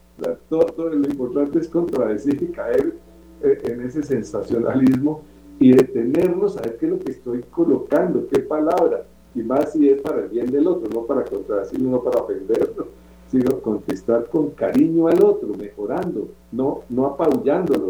todo, 0.48 0.88
lo 0.88 1.08
importante 1.08 1.58
es 1.58 1.68
contradecir 1.68 2.42
y 2.42 2.46
caer 2.46 2.94
eh, 3.42 3.58
en 3.64 3.82
ese 3.82 4.02
sensacionalismo 4.02 5.22
y 5.58 5.72
detenernos 5.72 6.56
a 6.56 6.62
ver 6.62 6.76
qué 6.76 6.86
es 6.86 6.92
lo 6.92 6.98
que 6.98 7.12
estoy 7.12 7.42
colocando, 7.50 8.26
qué 8.28 8.40
palabra, 8.40 9.04
y 9.34 9.42
más 9.42 9.72
si 9.72 9.88
es 9.88 10.00
para 10.00 10.22
el 10.22 10.28
bien 10.28 10.50
del 10.50 10.66
otro, 10.66 10.88
no 10.92 11.06
para 11.06 11.24
contradecirlo, 11.24 11.90
no 11.90 12.02
para 12.02 12.20
ofenderlo, 12.20 12.88
sino 13.30 13.60
contestar 13.60 14.28
con 14.28 14.50
cariño 14.50 15.08
al 15.08 15.22
otro, 15.22 15.54
mejorando, 15.58 16.28
no, 16.50 16.82
no. 16.90 17.16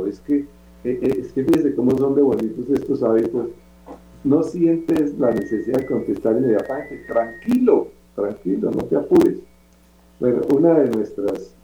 Es 0.06 0.20
que, 0.20 0.36
eh, 0.36 0.46
eh, 0.84 1.16
es 1.20 1.32
que 1.32 1.44
fíjese 1.44 1.74
cómo 1.74 1.96
son 1.98 2.14
de 2.14 2.22
bonitos 2.22 2.68
estos 2.70 3.02
hábitos. 3.02 3.46
No 4.24 4.42
sientes 4.42 5.18
la 5.18 5.30
necesidad 5.30 5.78
de 5.78 5.86
contestar 5.86 6.36
inmediatamente, 6.36 7.04
tranquilo, 7.06 7.88
tranquilo, 8.14 8.70
no 8.70 8.84
te 8.84 8.96
apures. 8.96 9.38
Bueno, 10.20 10.42
una 10.54 10.74
de 10.78 10.90
nuestras, 10.90 11.54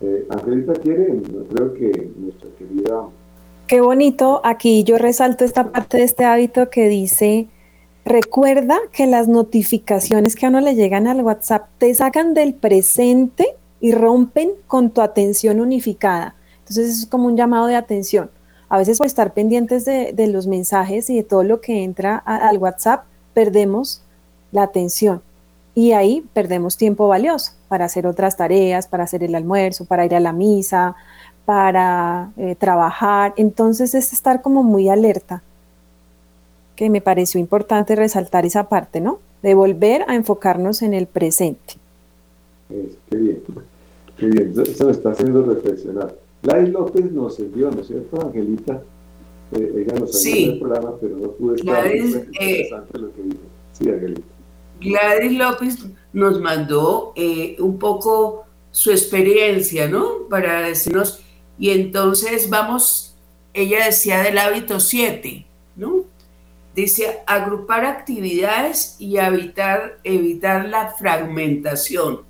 eh, 0.00 0.26
Angelita 0.30 0.74
quiere, 0.74 1.20
creo 1.50 1.74
que 1.74 2.10
nuestra 2.16 2.48
querida 2.56 3.08
Qué 3.68 3.82
bonito. 3.82 4.40
Aquí 4.44 4.82
yo 4.82 4.96
resalto 4.96 5.44
esta 5.44 5.70
parte 5.70 5.98
de 5.98 6.04
este 6.04 6.24
hábito 6.24 6.70
que 6.70 6.88
dice, 6.88 7.48
recuerda 8.02 8.78
que 8.92 9.06
las 9.06 9.28
notificaciones 9.28 10.36
que 10.36 10.46
a 10.46 10.48
uno 10.48 10.60
le 10.60 10.74
llegan 10.74 11.06
al 11.06 11.20
WhatsApp 11.20 11.68
te 11.76 11.94
sacan 11.94 12.32
del 12.32 12.54
presente 12.54 13.56
y 13.78 13.92
rompen 13.92 14.52
con 14.66 14.90
tu 14.90 15.02
atención 15.02 15.60
unificada. 15.60 16.34
Entonces 16.60 16.98
es 16.98 17.06
como 17.06 17.26
un 17.26 17.36
llamado 17.36 17.66
de 17.66 17.76
atención. 17.76 18.30
A 18.68 18.78
veces 18.78 18.98
por 18.98 19.06
estar 19.06 19.32
pendientes 19.32 19.84
de, 19.84 20.26
los 20.26 20.46
mensajes 20.46 21.08
y 21.08 21.16
de 21.16 21.22
todo 21.22 21.42
lo 21.42 21.60
que 21.60 21.84
entra 21.84 22.16
al 22.16 22.58
WhatsApp, 22.58 23.04
perdemos 23.32 24.02
la 24.52 24.62
atención 24.62 25.22
y 25.74 25.92
ahí 25.92 26.26
perdemos 26.32 26.76
tiempo 26.76 27.06
valioso 27.06 27.52
para 27.68 27.84
hacer 27.84 28.06
otras 28.06 28.36
tareas, 28.36 28.88
para 28.88 29.04
hacer 29.04 29.22
el 29.22 29.34
almuerzo, 29.34 29.84
para 29.84 30.04
ir 30.04 30.14
a 30.14 30.20
la 30.20 30.32
misa, 30.32 30.96
para 31.44 32.32
eh, 32.36 32.56
trabajar. 32.56 33.32
Entonces 33.36 33.94
es 33.94 34.12
estar 34.12 34.42
como 34.42 34.64
muy 34.64 34.88
alerta, 34.88 35.42
que 36.74 36.90
me 36.90 37.00
pareció 37.00 37.38
importante 37.38 37.94
resaltar 37.94 38.44
esa 38.44 38.68
parte, 38.68 39.00
¿no? 39.00 39.20
De 39.42 39.54
volver 39.54 40.04
a 40.08 40.14
enfocarnos 40.14 40.82
en 40.82 40.94
el 40.94 41.06
presente. 41.06 41.74
qué 42.68 43.16
bien, 43.16 43.42
qué 44.16 44.26
bien, 44.26 44.52
eso 44.60 44.86
me 44.86 44.90
está 44.90 45.12
haciendo 45.12 45.42
reflexionar. 45.44 46.12
Lai 46.42 46.66
López 46.68 47.10
nos 47.10 47.38
envió, 47.38 47.70
¿no 47.70 47.80
es 47.80 47.88
cierto, 47.88 48.20
Angelita? 48.20 48.82
Eh, 49.52 49.84
ella 49.86 49.98
nos 49.98 50.20
sí. 50.20 50.50
el 50.50 50.58
programa, 50.58 50.94
pero 51.00 51.16
no 51.16 51.30
pude 51.32 51.56
estar. 51.56 51.82
Gladys, 51.84 52.14
eh, 52.14 52.28
interesante 52.40 52.98
lo 52.98 53.14
que 53.14 53.22
dijo. 53.22 53.42
Sí, 53.72 53.88
Angelita. 53.88 54.22
Gladys 54.80 55.38
López 55.38 55.86
nos 56.12 56.40
mandó 56.40 57.12
un 57.58 57.78
poco 57.78 58.44
su 58.70 58.90
experiencia, 58.92 59.88
¿no? 59.88 60.28
Para 60.28 60.62
decirnos 60.62 61.24
y 61.58 61.70
entonces 61.70 62.48
vamos, 62.48 63.16
ella 63.52 63.86
decía 63.86 64.22
del 64.22 64.38
hábito 64.38 64.78
7, 64.78 65.44
¿no? 65.76 66.04
Dice 66.74 67.18
agrupar 67.26 67.84
actividades 67.84 68.94
y 69.00 69.16
evitar, 69.16 69.98
evitar 70.04 70.68
la 70.68 70.92
fragmentación. 70.92 72.20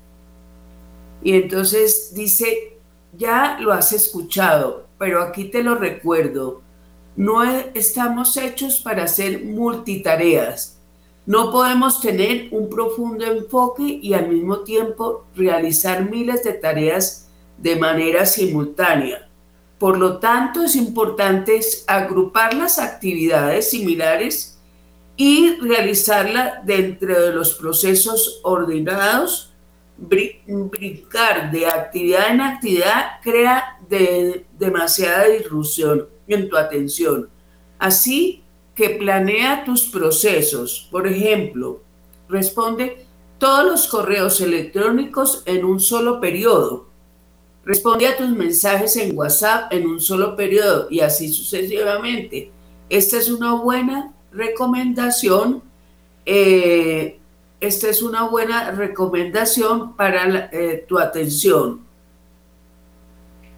Y 1.23 1.35
entonces 1.35 2.13
dice, 2.15 2.78
ya 3.17 3.59
lo 3.61 3.73
has 3.73 3.93
escuchado, 3.93 4.87
pero 4.99 5.23
aquí 5.23 5.45
te 5.45 5.63
lo 5.63 5.75
recuerdo, 5.75 6.63
no 7.17 7.43
estamos 7.43 8.37
hechos 8.37 8.81
para 8.81 9.05
hacer 9.05 9.45
multitareas. 9.45 10.79
No 11.27 11.51
podemos 11.51 12.01
tener 12.01 12.49
un 12.53 12.71
profundo 12.71 13.25
enfoque 13.27 13.83
y 13.83 14.15
al 14.15 14.29
mismo 14.29 14.61
tiempo 14.61 15.27
realizar 15.35 16.09
miles 16.09 16.43
de 16.45 16.55
tareas 16.55 17.29
de 17.59 17.77
manera 17.77 18.25
simultánea. 18.25 19.29
Por 19.79 19.99
lo 19.99 20.19
tanto, 20.19 20.63
es 20.63 20.75
importante 20.75 21.61
agrupar 21.87 22.55
las 22.55 22.79
actividades 22.79 23.71
similares 23.71 24.59
y 25.17 25.57
realizarla 25.61 26.63
dentro 26.65 27.21
de 27.21 27.33
los 27.33 27.55
procesos 27.55 28.41
ordenados. 28.43 29.53
Brincar 29.99 31.51
de 31.51 31.67
actividad 31.67 32.31
en 32.31 32.41
actividad 32.41 33.21
crea 33.23 33.79
demasiada 34.59 35.27
disrupción 35.27 36.07
en 36.27 36.49
tu 36.49 36.57
atención. 36.57 37.29
Así 37.79 38.43
que 38.75 38.91
planea 38.91 39.65
tus 39.65 39.89
procesos. 39.89 40.89
Por 40.91 41.07
ejemplo, 41.07 41.81
responde 42.29 43.05
todos 43.39 43.65
los 43.65 43.89
correos 43.89 44.41
electrónicos 44.41 45.43
en 45.47 45.65
un 45.65 45.81
solo 45.81 46.21
periodo 46.21 46.89
Responde 47.69 48.07
a 48.07 48.17
tus 48.17 48.31
mensajes 48.31 48.97
en 48.97 49.15
WhatsApp 49.15 49.71
en 49.75 49.87
un 49.87 50.01
solo 50.01 50.35
periodo 50.35 50.89
y 50.91 51.01
así 51.01 51.29
sucesivamente. 51.29 52.51
Esta 52.89 53.19
es 53.19 53.29
una 53.29 53.57
buena 53.57 54.15
recomendación. 54.33 55.63
Eh, 56.25 57.18
esta 57.61 57.89
es 57.89 58.03
una 58.03 58.23
buena 58.29 58.71
recomendación 58.71 59.97
para 59.97 60.49
eh, 60.53 60.85
tu 60.89 60.99
atención. 60.99 61.81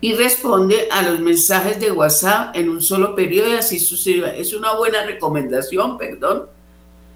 Y 0.00 0.14
responde 0.14 0.88
a 0.90 1.02
los 1.02 1.20
mensajes 1.20 1.78
de 1.78 1.92
WhatsApp 1.92 2.56
en 2.56 2.70
un 2.70 2.80
solo 2.80 3.14
periodo 3.14 3.50
y 3.50 3.56
así 3.56 3.78
sucesivamente. 3.78 4.40
Es 4.40 4.54
una 4.54 4.74
buena 4.74 5.04
recomendación, 5.04 5.98
perdón. 5.98 6.46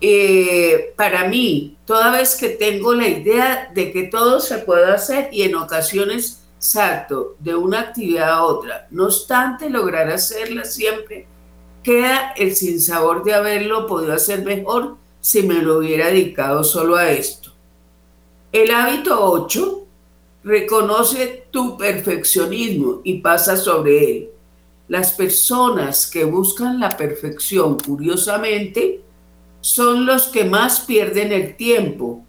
Eh, 0.01 0.93
para 0.97 1.27
mí, 1.27 1.79
toda 1.87 2.11
vez 2.11 2.35
que 2.37 2.51
tengo 2.51 2.93
la 2.93 3.09
idea 3.09 3.71
de 3.75 3.91
que 3.91 4.03
todo 4.05 4.39
se 4.39 4.59
puede 4.59 4.93
hacer 4.93 5.31
y 5.33 5.43
en 5.43 5.55
ocasiones 5.55 6.43
salto 6.59 7.37
de 7.39 7.55
una 7.55 7.81
actividad 7.81 8.31
a 8.31 8.45
otra. 8.45 8.87
No 8.91 9.07
obstante, 9.07 9.71
lograr 9.71 10.11
hacerla 10.11 10.65
siempre 10.65 11.27
queda 11.83 12.33
el 12.37 12.57
sinsabor 12.57 13.23
de 13.25 13.35
haberlo 13.35 13.87
podido 13.87 14.15
hacer 14.15 14.43
mejor 14.43 14.97
si 15.25 15.43
me 15.43 15.63
lo 15.63 15.79
hubiera 15.79 16.09
dedicado 16.09 16.63
solo 16.63 16.97
a 16.97 17.11
esto. 17.11 17.51
El 18.53 18.71
hábito 18.71 19.19
8 19.19 19.87
reconoce 20.45 21.47
tu 21.51 21.79
perfeccionismo 21.79 23.01
y 23.05 23.21
pasa 23.21 23.57
sobre 23.57 24.11
él. 24.11 24.29
Las 24.87 25.13
personas 25.13 26.07
que 26.07 26.25
buscan 26.25 26.79
la 26.79 26.91
perfección, 26.91 27.79
curiosamente, 27.79 29.01
son 29.63 30.05
los 30.05 30.29
que 30.29 30.45
más 30.45 30.81
pierden 30.81 31.33
el 31.33 31.57
tiempo. 31.57 32.23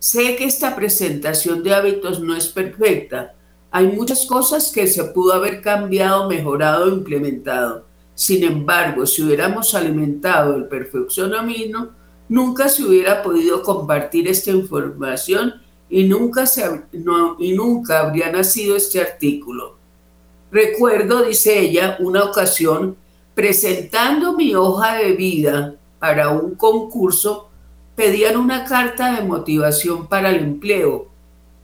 Sé 0.00 0.34
que 0.34 0.46
esta 0.46 0.74
presentación 0.74 1.62
de 1.62 1.72
hábitos 1.72 2.18
no 2.18 2.34
es 2.34 2.48
perfecta, 2.48 3.32
hay 3.70 3.86
muchas 3.86 4.26
cosas 4.26 4.72
que 4.72 4.88
se 4.88 5.04
pudo 5.04 5.34
haber 5.34 5.62
cambiado, 5.62 6.28
mejorado, 6.28 6.88
implementado. 6.88 7.84
Sin 8.12 8.42
embargo, 8.42 9.06
si 9.06 9.22
hubiéramos 9.22 9.72
alimentado 9.72 10.56
el 10.56 10.64
perfeccionamiento, 10.64 11.92
nunca 12.30 12.68
se 12.68 12.84
hubiera 12.84 13.22
podido 13.22 13.62
compartir 13.62 14.28
esta 14.28 14.52
información 14.52 15.60
y 15.90 16.04
nunca, 16.04 16.46
se, 16.46 16.64
y 17.38 17.52
nunca 17.52 18.00
habría 18.00 18.30
nacido 18.30 18.76
este 18.76 19.00
artículo. 19.00 19.76
Recuerdo, 20.52 21.24
dice 21.24 21.58
ella, 21.58 21.96
una 21.98 22.24
ocasión 22.24 22.96
presentando 23.34 24.36
mi 24.36 24.54
hoja 24.54 24.94
de 24.94 25.12
vida 25.12 25.74
para 25.98 26.30
un 26.30 26.54
concurso, 26.54 27.48
pedían 27.96 28.36
una 28.36 28.64
carta 28.64 29.16
de 29.16 29.26
motivación 29.26 30.06
para 30.06 30.30
el 30.30 30.36
empleo 30.36 31.08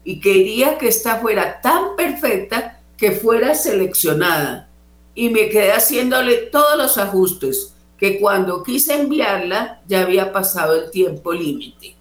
y 0.02 0.18
quería 0.18 0.78
que 0.78 0.88
esta 0.88 1.20
fuera 1.20 1.60
tan 1.60 1.94
perfecta 1.96 2.80
que 2.96 3.12
fuera 3.12 3.54
seleccionada. 3.54 4.68
Y 5.14 5.30
me 5.30 5.48
quedé 5.48 5.72
haciéndole 5.72 6.36
todos 6.36 6.76
los 6.76 6.98
ajustes, 6.98 7.75
que 7.98 8.20
cuando 8.20 8.62
quise 8.62 8.94
enviarla 8.94 9.82
ya 9.86 10.02
había 10.02 10.32
pasado 10.32 10.74
el 10.74 10.90
tiempo 10.90 11.32
límite. 11.32 11.96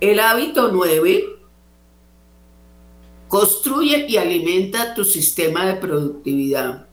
El 0.00 0.18
hábito 0.18 0.70
9 0.72 1.24
construye 3.28 4.06
y 4.08 4.16
alimenta 4.16 4.94
tu 4.94 5.04
sistema 5.04 5.66
de 5.66 5.74
productividad. 5.74 6.86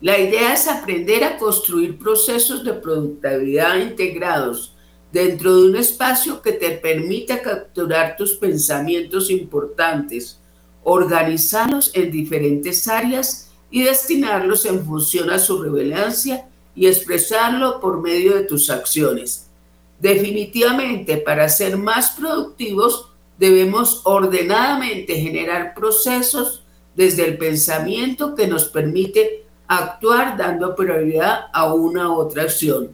La 0.00 0.18
idea 0.18 0.52
es 0.52 0.66
aprender 0.66 1.22
a 1.22 1.38
construir 1.38 1.98
procesos 1.98 2.64
de 2.64 2.74
productividad 2.74 3.78
integrados 3.78 4.74
dentro 5.12 5.56
de 5.56 5.68
un 5.68 5.76
espacio 5.76 6.42
que 6.42 6.52
te 6.52 6.72
permita 6.72 7.40
capturar 7.40 8.16
tus 8.16 8.34
pensamientos 8.34 9.30
importantes, 9.30 10.40
organizarlos 10.82 11.92
en 11.94 12.10
diferentes 12.10 12.88
áreas 12.88 13.50
y 13.70 13.84
destinarlos 13.84 14.66
en 14.66 14.84
función 14.84 15.30
a 15.30 15.38
su 15.38 15.62
relevancia 15.62 16.48
y 16.74 16.86
expresarlo 16.86 17.80
por 17.80 18.00
medio 18.00 18.34
de 18.34 18.42
tus 18.42 18.70
acciones. 18.70 19.48
Definitivamente, 20.00 21.16
para 21.18 21.48
ser 21.48 21.76
más 21.76 22.10
productivos, 22.10 23.10
debemos 23.38 24.00
ordenadamente 24.04 25.16
generar 25.16 25.74
procesos 25.74 26.64
desde 26.94 27.24
el 27.24 27.38
pensamiento 27.38 28.34
que 28.34 28.46
nos 28.46 28.64
permite 28.64 29.44
actuar 29.66 30.36
dando 30.36 30.74
prioridad 30.74 31.46
a 31.52 31.72
una 31.72 32.10
u 32.10 32.14
otra 32.14 32.42
acción. 32.42 32.90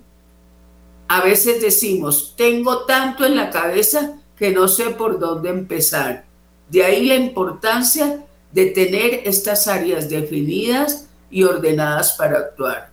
A 1.09 1.22
veces 1.22 1.61
decimos, 1.61 2.35
tengo 2.37 2.85
tanto 2.85 3.24
en 3.24 3.37
la 3.37 3.51
cabeza 3.51 4.20
que 4.37 4.53
no 4.53 4.68
sé 4.68 4.91
por 4.91 5.18
dónde 5.18 5.51
empezar. 5.51 6.24
De 6.68 6.85
ahí 6.85 7.07
la 7.07 7.16
importancia 7.16 8.24
de 8.53 8.66
tener 8.66 9.22
estas 9.24 9.66
áreas 9.66 10.09
definidas 10.09 11.09
y 11.31 11.43
ordenadas 11.43 12.12
para 12.12 12.39
actuar. 12.39 12.91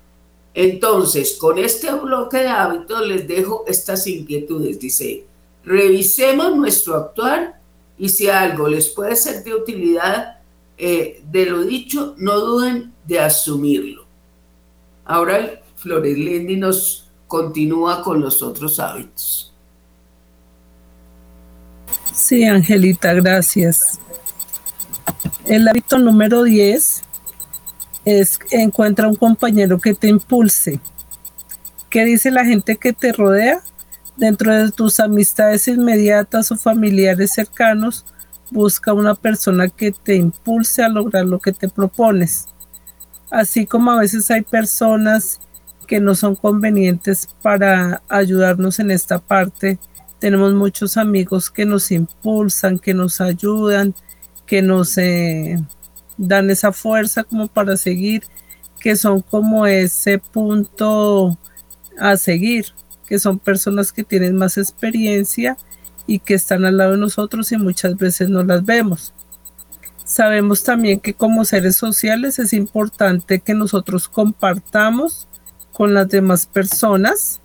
Entonces, 0.60 1.38
con 1.39 1.60
este 1.60 1.93
bloque 1.93 2.38
de 2.38 2.47
hábitos 2.47 3.05
les 3.05 3.28
dejo 3.28 3.64
estas 3.68 4.08
inquietudes. 4.08 4.80
Dice, 4.80 5.24
revisemos 5.64 6.55
nuestro 6.55 6.95
actuar 6.95 7.62
y 7.95 8.10
si 8.10 8.28
algo 8.28 8.68
les 8.68 8.89
puede 8.89 9.16
ser 9.16 9.43
de 9.43 9.53
utilidad 9.53 10.39
eh, 10.76 11.22
de 11.30 11.45
lo 11.45 11.62
dicho, 11.62 12.16
no 12.18 12.39
duden 12.39 12.91
de 13.05 13.20
asumirlo. 13.20 14.05
Ahora 15.05 15.62
Flores 15.76 16.18
Lendi 16.18 16.55
nos 16.58 17.08
continúa 17.28 18.01
con 18.01 18.20
los 18.20 18.41
otros 18.41 18.80
hábitos. 18.80 19.53
Sí, 22.16 22.45
Angelita, 22.45 23.14
gracias. 23.14 23.99
El 25.45 25.68
hábito 25.68 25.99
número 25.99 26.41
10 26.41 27.03
es 28.08 28.39
encuentra 28.51 29.10
un 29.10 29.16
compañero 29.16 29.80
que 29.80 29.93
te 29.93 30.08
impulse. 30.08 30.80
¿Qué 31.89 32.05
dice 32.05 32.32
la 32.32 32.45
gente 32.45 32.78
que 32.78 32.93
te 32.93 33.12
rodea? 33.12 33.60
Dentro 34.16 34.53
de 34.53 34.72
tus 34.72 35.01
amistades 35.01 35.68
inmediatas 35.68 36.49
o 36.53 36.55
familiares 36.55 37.34
cercanos, 37.34 38.05
busca 38.49 38.93
una 38.93 39.14
persona 39.14 39.68
que 39.68 39.91
te 39.91 40.16
impulse 40.16 40.84
a 40.84 40.88
lograr 40.88 41.26
lo 41.26 41.39
que 41.39 41.51
te 41.51 41.68
propones. 41.68 42.47
Así 43.30 43.66
como 43.66 43.91
a 43.91 43.99
veces 43.99 44.32
hay 44.32 44.41
personas 44.41 45.41
que 45.86 45.99
no 45.99 46.16
son 46.16 46.38
convenientes 46.38 47.28
para 47.41 48.01
ayudarnos 48.08 48.80
en 48.80 48.91
esta 48.91 49.20
parte, 49.20 49.80
tenemos 50.20 50.53
muchos 50.53 50.95
amigos 50.95 51.51
que 51.51 51.66
nos 51.66 51.91
impulsan, 51.91 52.80
que 52.80 52.93
nos 52.93 53.20
ayudan, 53.20 53.93
que 54.45 54.62
nos 54.62 54.97
eh, 54.97 55.60
dan 56.18 56.49
esa 56.49 56.72
fuerza 56.72 57.24
como 57.24 57.47
para 57.47 57.78
seguir, 57.78 58.24
que 58.80 58.95
son 58.95 59.22
como 59.22 59.65
ese 59.65 60.20
punto 60.20 61.38
a 61.99 62.18
seguir, 62.18 62.65
que 63.07 63.20
son 63.20 63.39
personas 63.39 63.91
que 63.91 64.03
tienen 64.03 64.36
más 64.36 64.57
experiencia 64.57 65.57
y 66.05 66.20
que 66.20 66.36
están 66.36 66.65
al 66.65 66.78
lado 66.78 66.91
de 66.91 66.97
nosotros 66.97 67.51
y 67.51 67.57
muchas 67.57 67.97
veces 67.97 68.30
no 68.30 68.43
las 68.43 68.65
vemos. 68.65 69.13
Sabemos 70.03 70.63
también 70.63 71.01
que 71.01 71.13
como 71.13 71.43
seres 71.43 71.76
sociales 71.76 72.39
es 72.39 72.53
importante 72.53 73.39
que 73.39 73.53
nosotros 73.53 74.07
compartamos 74.07 75.28
con 75.74 75.93
las 75.93 76.07
demás 76.07 76.45
personas 76.45 77.41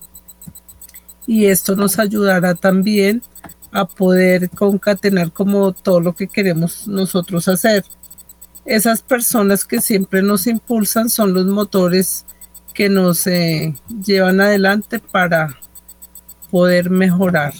y 1.27 1.47
esto 1.47 1.77
nos 1.77 1.99
ayudará 1.99 2.55
también 2.55 3.23
a 3.73 3.87
poder 3.87 4.51
concatenar 4.51 5.33
como 5.33 5.73
todo 5.73 6.01
lo 6.01 6.15
que 6.15 6.29
queremos 6.29 6.87
nosotros 6.87 7.49
hacer. 7.49 7.85
Esas 8.65 9.03
personas 9.03 9.65
que 9.65 9.81
siempre 9.81 10.23
nos 10.23 10.47
impulsan 10.47 11.11
son 11.11 11.35
los 11.35 11.47
motores 11.47 12.25
que 12.73 12.89
nos 12.89 13.27
eh, 13.27 13.75
llevan 14.05 14.41
adelante 14.41 14.99
para 14.99 15.59
poder 16.51 16.91
mejorar. 16.91 17.53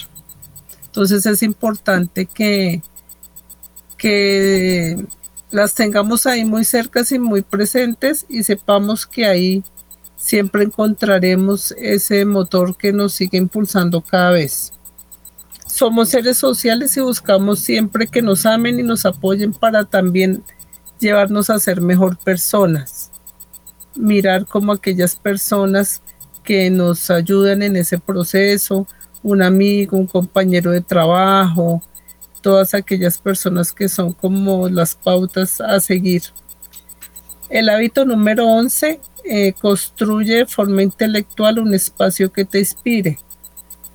Entonces 0.87 1.25
es 1.27 1.43
importante 1.43 2.27
que, 2.27 2.83
que 3.97 5.05
las 5.51 5.75
tengamos 5.75 6.27
ahí 6.27 6.45
muy 6.45 6.65
cercas 6.65 7.13
y 7.13 7.19
muy 7.19 7.43
presentes 7.43 8.27
y 8.29 8.43
sepamos 8.43 9.07
que 9.07 9.27
ahí 9.27 9.65
siempre 10.17 10.63
encontraremos 10.63 11.73
ese 11.79 12.25
motor 12.25 12.77
que 12.77 12.93
nos 12.93 13.13
sigue 13.13 13.39
impulsando 13.39 14.01
cada 14.03 14.31
vez. 14.31 14.73
Somos 15.67 16.11
seres 16.11 16.37
sociales 16.37 16.97
y 16.97 17.01
buscamos 17.01 17.61
siempre 17.61 18.07
que 18.07 18.23
nos 18.23 18.47
amen 18.47 18.79
y 18.79 18.83
nos 18.83 19.05
apoyen 19.07 19.53
para 19.53 19.85
también 19.85 20.45
llevarnos 21.03 21.51
a 21.51 21.59
ser 21.59 21.81
mejor 21.83 22.17
personas. 22.17 23.11
Mirar 23.95 24.47
como 24.47 24.73
aquellas 24.73 25.17
personas 25.17 26.01
que 26.43 26.71
nos 26.71 27.11
ayudan 27.11 27.63
en 27.63 27.77
ese 27.77 27.99
proceso, 27.99 28.87
un 29.23 29.43
amigo, 29.43 29.99
un 29.99 30.07
compañero 30.07 30.71
de 30.71 30.81
trabajo, 30.81 31.83
todas 32.41 32.75
aquellas 32.75 33.19
personas 33.19 33.73
que 33.73 33.89
son 33.89 34.13
como 34.13 34.69
las 34.69 34.95
pautas 34.95 35.61
a 35.61 35.79
seguir. 35.81 36.23
El 37.51 37.69
hábito 37.69 38.05
número 38.05 38.47
11, 38.47 38.99
eh, 39.25 39.53
construye 39.53 40.39
de 40.39 40.47
forma 40.47 40.83
intelectual 40.83 41.61
un 41.61 41.75
espacio 41.75 42.33
que 42.33 42.45
te 42.45 42.59
inspire. 42.59 43.19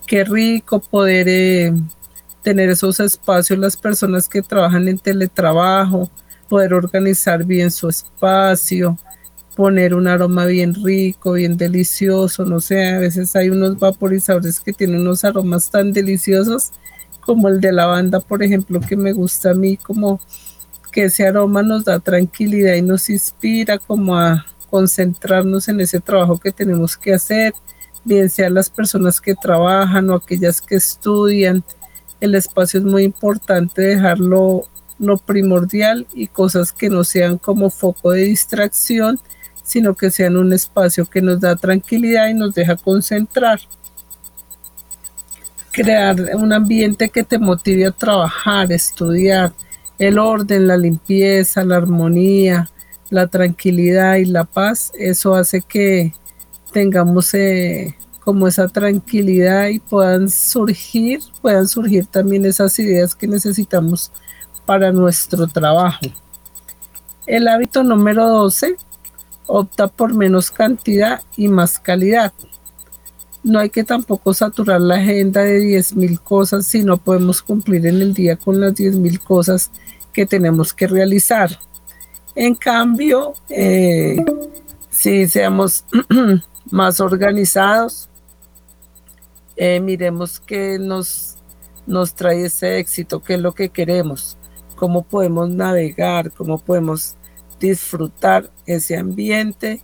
Qué 0.05 0.23
rico 0.23 0.79
poder 0.79 1.27
eh, 1.27 1.73
tener 2.43 2.69
esos 2.69 2.99
espacios, 3.01 3.59
las 3.59 3.75
personas 3.75 4.29
que 4.29 4.41
trabajan 4.41 4.87
en 4.87 4.97
teletrabajo, 4.97 6.09
poder 6.47 6.73
organizar 6.73 7.43
bien 7.43 7.71
su 7.71 7.89
espacio, 7.89 8.97
poner 9.55 9.95
un 9.95 10.07
aroma 10.07 10.45
bien 10.45 10.75
rico, 10.75 11.33
bien 11.33 11.57
delicioso, 11.57 12.45
no 12.45 12.59
sé, 12.59 12.87
a 12.89 12.99
veces 12.99 13.35
hay 13.35 13.49
unos 13.49 13.79
vaporizadores 13.79 14.59
que 14.59 14.73
tienen 14.73 15.01
unos 15.01 15.23
aromas 15.23 15.69
tan 15.71 15.93
deliciosos 15.93 16.71
como 17.21 17.49
el 17.49 17.59
de 17.59 17.73
lavanda, 17.73 18.19
por 18.21 18.41
ejemplo, 18.41 18.79
que 18.79 18.95
me 18.95 19.11
gusta 19.13 19.51
a 19.51 19.53
mí, 19.53 19.75
como 19.75 20.21
que 20.91 21.05
ese 21.05 21.27
aroma 21.27 21.61
nos 21.61 21.83
da 21.85 21.99
tranquilidad 21.99 22.75
y 22.75 22.81
nos 22.81 23.09
inspira 23.09 23.77
como 23.77 24.17
a 24.17 24.45
concentrarnos 24.69 25.67
en 25.67 25.81
ese 25.81 25.99
trabajo 25.99 26.39
que 26.39 26.51
tenemos 26.51 26.95
que 26.95 27.13
hacer, 27.13 27.53
bien 28.05 28.29
sean 28.29 28.53
las 28.53 28.69
personas 28.69 29.19
que 29.19 29.35
trabajan 29.35 30.09
o 30.09 30.15
aquellas 30.15 30.61
que 30.61 30.75
estudian. 30.75 31.63
El 32.21 32.35
espacio 32.35 32.79
es 32.79 32.85
muy 32.85 33.03
importante 33.03 33.81
dejarlo 33.81 34.67
lo 34.99 35.17
primordial 35.17 36.07
y 36.13 36.27
cosas 36.27 36.71
que 36.71 36.89
no 36.89 37.03
sean 37.03 37.37
como 37.37 37.69
foco 37.69 38.11
de 38.11 38.23
distracción 38.23 39.19
sino 39.67 39.95
que 39.95 40.09
sean 40.11 40.37
un 40.37 40.53
espacio 40.53 41.05
que 41.05 41.21
nos 41.21 41.41
da 41.41 41.57
tranquilidad 41.57 42.29
y 42.29 42.33
nos 42.33 42.55
deja 42.55 42.77
concentrar. 42.77 43.59
Crear 45.71 46.15
un 46.35 46.53
ambiente 46.53 47.09
que 47.09 47.21
te 47.21 47.37
motive 47.37 47.85
a 47.85 47.91
trabajar, 47.91 48.71
estudiar, 48.71 49.51
el 49.99 50.19
orden, 50.19 50.67
la 50.67 50.77
limpieza, 50.77 51.65
la 51.65 51.75
armonía, 51.75 52.69
la 53.09 53.27
tranquilidad 53.27 54.15
y 54.15 54.25
la 54.25 54.45
paz, 54.45 54.93
eso 54.97 55.35
hace 55.35 55.61
que 55.61 56.13
tengamos 56.71 57.33
eh, 57.33 57.93
como 58.21 58.47
esa 58.47 58.69
tranquilidad 58.69 59.67
y 59.67 59.79
puedan 59.79 60.29
surgir, 60.29 61.19
puedan 61.41 61.67
surgir 61.67 62.05
también 62.05 62.45
esas 62.45 62.79
ideas 62.79 63.15
que 63.15 63.27
necesitamos 63.27 64.13
para 64.67 64.91
nuestro 64.91 65.47
trabajo. 65.47 66.01
El 67.25 67.47
hábito 67.47 67.83
número 67.83 68.27
12 68.27 68.75
opta 69.47 69.87
por 69.87 70.13
menos 70.13 70.51
cantidad 70.51 71.21
y 71.37 71.47
más 71.47 71.79
calidad. 71.79 72.33
No 73.43 73.59
hay 73.59 73.69
que 73.69 73.85
tampoco 73.85 74.33
saturar 74.33 74.81
la 74.81 74.95
agenda 74.95 75.41
de 75.41 75.61
10.000 75.61 76.19
cosas 76.21 76.67
si 76.67 76.83
no 76.83 76.97
podemos 76.97 77.41
cumplir 77.41 77.87
en 77.87 78.01
el 78.01 78.13
día 78.13 78.35
con 78.35 78.59
las 78.59 78.73
10.000 78.73 79.19
cosas 79.23 79.71
que 80.11 80.25
tenemos 80.25 80.73
que 80.73 80.85
realizar. 80.85 81.57
En 82.35 82.53
cambio, 82.53 83.33
eh, 83.49 84.17
si 84.89 85.29
seamos 85.29 85.85
más 86.71 86.99
organizados, 86.99 88.09
eh, 89.55 89.79
miremos 89.79 90.41
qué 90.41 90.77
nos, 90.77 91.37
nos 91.85 92.13
trae 92.13 92.45
ese 92.45 92.79
éxito, 92.79 93.23
qué 93.23 93.35
es 93.35 93.39
lo 93.39 93.53
que 93.53 93.69
queremos, 93.69 94.37
cómo 94.77 95.01
podemos 95.03 95.49
navegar, 95.49 96.31
cómo 96.31 96.57
podemos 96.57 97.17
disfrutar 97.59 98.49
ese 98.65 98.95
ambiente 98.95 99.83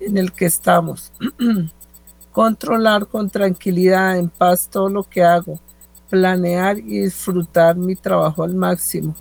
en 0.00 0.16
el 0.16 0.32
que 0.32 0.46
estamos. 0.46 1.12
Controlar 2.32 3.06
con 3.06 3.30
tranquilidad, 3.30 4.16
en 4.16 4.28
paz 4.28 4.68
todo 4.68 4.88
lo 4.88 5.04
que 5.04 5.22
hago. 5.22 5.60
Planear 6.08 6.78
y 6.78 7.02
disfrutar 7.02 7.76
mi 7.76 7.94
trabajo 7.94 8.42
al 8.42 8.54
máximo. 8.54 9.14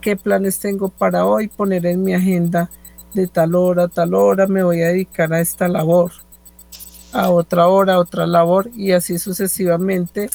¿Qué 0.00 0.16
planes 0.16 0.58
tengo 0.58 0.88
para 0.88 1.26
hoy? 1.26 1.48
Poner 1.48 1.84
en 1.84 2.02
mi 2.02 2.14
agenda 2.14 2.70
de 3.14 3.26
tal 3.26 3.54
hora 3.54 3.88
tal 3.88 4.14
hora 4.14 4.46
me 4.46 4.62
voy 4.62 4.80
a 4.80 4.88
dedicar 4.88 5.32
a 5.34 5.40
esta 5.40 5.68
labor. 5.68 6.12
A 7.12 7.30
otra 7.30 7.66
hora, 7.66 7.94
a 7.94 7.98
otra 7.98 8.26
labor 8.26 8.70
y 8.74 8.92
así 8.92 9.18
sucesivamente 9.18 10.30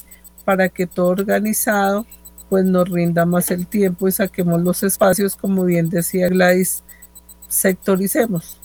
para 0.45 0.69
que 0.69 0.85
todo 0.85 1.07
organizado 1.07 2.05
pues 2.49 2.65
nos 2.65 2.89
rinda 2.89 3.25
más 3.25 3.51
el 3.51 3.67
tiempo 3.67 4.07
y 4.07 4.11
saquemos 4.11 4.61
los 4.61 4.83
espacios, 4.83 5.35
como 5.35 5.65
bien 5.65 5.89
decía 5.89 6.29
Gladys, 6.29 6.83
sectoricemos. 7.47 8.59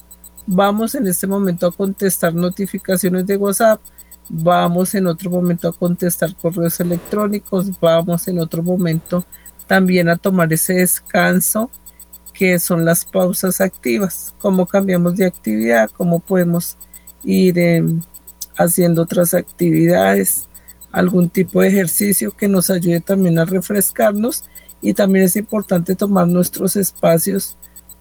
Vamos 0.47 0.95
en 0.95 1.07
este 1.07 1.27
momento 1.27 1.67
a 1.67 1.73
contestar 1.73 2.35
notificaciones 2.35 3.27
de 3.27 3.37
WhatsApp, 3.37 3.81
vamos 4.29 4.95
en 4.95 5.07
otro 5.07 5.31
momento 5.31 5.69
a 5.69 5.73
contestar 5.73 6.35
correos 6.37 6.81
electrónicos, 6.81 7.71
vamos 7.81 8.27
en 8.29 8.39
otro 8.39 8.63
momento 8.63 9.25
también 9.67 10.09
a 10.09 10.17
tomar 10.17 10.53
ese 10.53 10.75
descanso 10.75 11.71
que 12.33 12.59
son 12.59 12.85
las 12.85 13.05
pausas 13.05 13.61
activas, 13.61 14.35
cómo 14.39 14.67
cambiamos 14.67 15.17
de 15.17 15.27
actividad, 15.27 15.91
cómo 15.91 16.19
podemos 16.19 16.77
ir 17.25 17.59
em, 17.59 18.03
haciendo 18.57 19.03
otras 19.03 19.35
actividades, 19.35 20.49
algún 20.93 21.31
tipo 21.31 21.63
de 21.63 21.69
ejercicio 21.69 22.33
que 22.33 22.49
nos 22.49 22.71
ayude 22.71 23.01
también 23.01 23.39
a 23.39 23.45
refrescarnos 23.45 24.45
y 24.81 24.95
también 24.95 25.25
es 25.25 25.37
importante 25.37 25.97
tomar 25.97 26.29
nuestros 26.29 26.77
espacios 26.77 27.57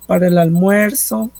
para 0.07 0.27
el 0.27 0.37
almuerzo 0.37 1.31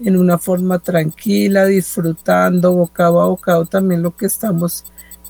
en 0.00 0.16
una 0.18 0.36
forma 0.36 0.78
tranquila, 0.78 1.64
disfrutando 1.66 2.72
bocado 2.72 3.20
a 3.20 3.28
bocado 3.28 3.66
también 3.66 4.02
lo 4.02 4.14
que 4.16 4.26
estamos 4.26 4.84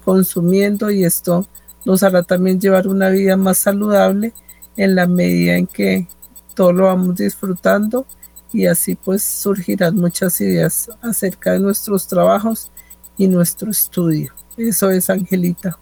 consumiendo 0.05 0.91
y 0.91 1.05
esto 1.05 1.47
nos 1.85 2.03
hará 2.03 2.22
también 2.22 2.61
llevar 2.61 2.89
una 2.89 3.11
vida 3.11 3.37
más 3.37 3.59
saludable 3.59 4.33
en 4.77 4.95
la 4.95 5.07
medida 5.07 5.57
en 5.57 5.66
que 5.66 6.09
todo 6.55 6.72
lo 6.72 6.87
vamos 6.87 7.16
disfrutando 7.16 8.07
y 8.53 8.66
así 8.66 8.95
pues 8.95 9.22
surgirán 9.22 9.97
muchas 9.97 10.41
ideas 10.41 10.91
acerca 11.03 11.53
de 11.53 11.61
nuestros 11.61 12.09
trabajos 12.09 12.70
y 13.19 13.29
nuestro 13.29 13.71
estudio. 13.71 14.33
Eso 14.57 14.91
es, 14.91 15.11
Angelita. 15.11 15.79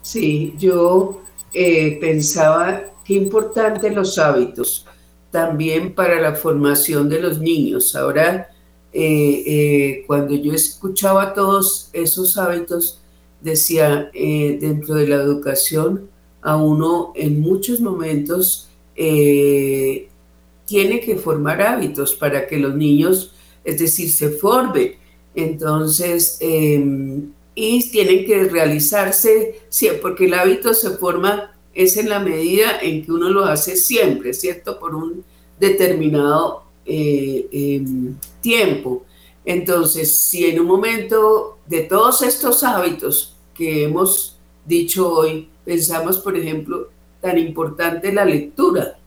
Sí, 0.00 0.54
yo 0.58 1.22
eh, 1.52 1.98
pensaba 2.00 2.82
qué 3.04 3.14
importante 3.14 3.90
los 3.90 4.18
hábitos 4.18 4.86
también 5.30 5.94
para 5.94 6.20
la 6.20 6.34
formación 6.34 7.08
de 7.08 7.20
los 7.20 7.40
niños. 7.40 7.96
Ahora, 7.96 8.48
eh, 8.92 9.42
eh, 9.46 10.04
cuando 10.06 10.34
yo 10.34 10.52
escuchaba 10.52 11.34
todos 11.34 11.88
esos 11.92 12.36
hábitos, 12.36 13.00
decía, 13.40 14.10
dentro 14.12 14.94
de 14.94 15.08
la 15.08 15.16
educación, 15.16 16.08
a 16.42 16.56
uno 16.56 17.12
en 17.16 17.40
muchos 17.40 17.80
momentos 17.80 18.68
tiene 18.94 21.00
que 21.00 21.16
formar 21.16 21.60
hábitos 21.60 22.14
para 22.14 22.46
que 22.46 22.58
los 22.58 22.74
niños, 22.74 23.32
es 23.64 23.78
decir, 23.78 24.10
se 24.10 24.30
formen. 24.30 25.01
Entonces, 25.34 26.38
em, 26.40 27.32
y 27.54 27.90
tienen 27.90 28.24
que 28.24 28.44
realizarse, 28.44 29.60
porque 30.00 30.26
el 30.26 30.34
hábito 30.34 30.74
se 30.74 30.90
forma 30.90 31.52
es 31.74 31.96
en 31.96 32.08
la 32.08 32.18
medida 32.18 32.80
en 32.80 33.04
que 33.04 33.12
uno 33.12 33.30
lo 33.30 33.44
hace 33.44 33.76
siempre, 33.76 34.34
¿cierto? 34.34 34.78
Por 34.78 34.94
un 34.94 35.24
determinado 35.58 36.64
eh, 36.84 37.46
em, 37.52 38.14
tiempo. 38.40 39.04
Entonces, 39.44 40.18
si 40.18 40.46
en 40.46 40.60
un 40.60 40.66
momento 40.66 41.58
de 41.66 41.82
todos 41.82 42.22
estos 42.22 42.62
hábitos 42.62 43.36
que 43.54 43.84
hemos 43.84 44.38
dicho 44.66 45.12
hoy, 45.12 45.48
pensamos, 45.64 46.18
por 46.18 46.36
ejemplo, 46.36 46.88
tan 47.20 47.38
importante 47.38 48.12
la 48.12 48.24
lectura, 48.24 48.98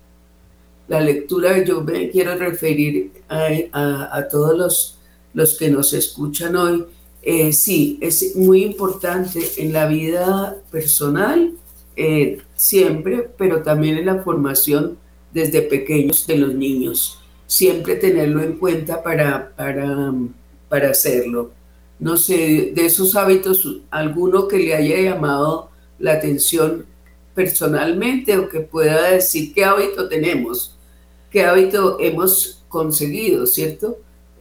la 0.88 1.02
lectura, 1.02 1.64
yo 1.64 1.82
me 1.82 2.10
quiero 2.10 2.36
referir 2.36 3.12
a, 3.30 4.28
todos 4.30 4.58
los, 4.58 5.00
los, 5.36 5.54
que 5.54 5.70
nos 5.70 5.94
escuchan 5.94 6.56
hoy. 6.56 6.86
Eh, 7.22 7.54
sí, 7.54 8.00
es 8.02 8.36
muy 8.36 8.64
importante 8.64 9.40
en 9.58 9.72
la 9.72 9.86
vida 9.86 10.58
personal, 10.72 11.54
eh, 11.96 12.40
siempre, 12.56 13.30
pero 13.38 13.62
también 13.62 13.98
en 13.98 14.08
la 14.08 14.24
formación 14.24 14.98
desde 15.32 15.62
pequeños 15.62 16.26
de 16.26 16.38
los 16.38 16.56
niños. 16.56 17.20
Siempre 17.46 17.96
tenerlo 17.96 18.42
en 18.42 18.58
cuenta 18.58 19.04
para, 19.04 19.56
para, 19.56 20.12
para 20.68 20.90
hacerlo. 20.90 21.52
No 22.00 22.18
sé, 22.18 22.72
de 22.74 22.86
esos 22.88 23.16
hábitos, 23.16 23.82
alguno 23.92 24.48
que 24.48 24.58
le 24.58 24.74
haya 24.74 24.98
llamado 25.00 25.70
la 26.00 26.14
atención 26.14 26.88
personalmente 27.36 28.36
o 28.38 28.50
que 28.50 28.62
pueda 28.62 29.12
decir 29.12 29.54
qué 29.54 29.64
hábito 29.64 30.10
tenemos 30.10 30.76
qué 31.36 31.44
hábito 31.44 31.98
hemos 32.00 32.64
conseguido, 32.70 33.46
¿cierto? 33.46 33.98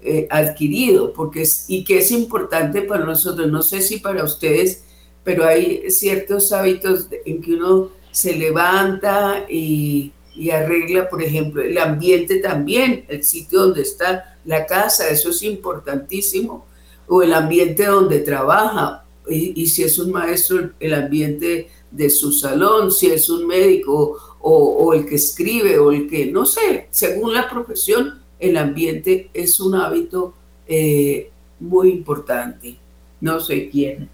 Eh, 0.07 0.26
adquirido, 0.28 1.14
porque 1.14 1.40
es, 1.40 1.64
y 1.66 1.82
que 1.82 1.96
es 1.96 2.11
importante 2.11 2.82
para 2.82 3.07
nosotros, 3.07 3.50
no 3.50 3.62
sé 3.62 3.80
si 3.80 4.00
para 4.00 4.22
ustedes, 4.22 4.84
pero 5.22 5.46
hay 5.46 5.90
ciertos 5.90 6.52
hábitos 6.52 7.09
en 7.24 7.40
que 7.40 7.55
uno 7.55 7.88
se 8.11 8.36
levanta 8.36 9.46
y, 9.48 10.12
y 10.36 10.50
arregla, 10.50 11.09
por 11.09 11.22
ejemplo, 11.22 11.62
el 11.62 11.78
ambiente 11.78 12.36
también, 12.36 13.07
el 13.09 13.24
sitio 13.24 13.61
donde 13.62 13.80
está 13.80 14.36
la 14.44 14.66
casa, 14.66 15.09
eso 15.09 15.30
es 15.30 15.42
importantísimo, 15.42 16.66
o 17.09 17.22
el 17.22 17.32
ambiente 17.32 17.86
donde 17.86 18.18
trabaja, 18.20 19.07
y, 19.26 19.62
y 19.62 19.66
si 19.68 19.84
es 19.84 19.98
un 19.98 20.12
maestro, 20.12 20.72
el 20.80 20.92
ambiente 20.92 21.70
de 21.90 22.11
su 22.11 22.30
salón, 22.30 22.92
si 22.92 23.07
es 23.07 23.30
un 23.30 23.46
médico 23.46 24.18
o, 24.46 24.92
el 24.92 25.07
que 25.07 25.14
escribe 25.14 25.78
o 25.78 25.90
el 25.90 26.09
que, 26.09 26.26
no 26.26 26.44
sé, 26.44 26.88
según 26.90 27.32
la 27.32 27.48
profesión, 27.48 28.22
el 28.39 28.57
ambiente 28.57 29.30
es 29.32 29.61
un 29.61 29.74
hábito 29.74 30.35
eh, 30.66 31.30
muy 31.61 31.91
importante. 31.91 32.76
No 33.20 33.41
sé 33.41 33.68
quién 33.70 34.09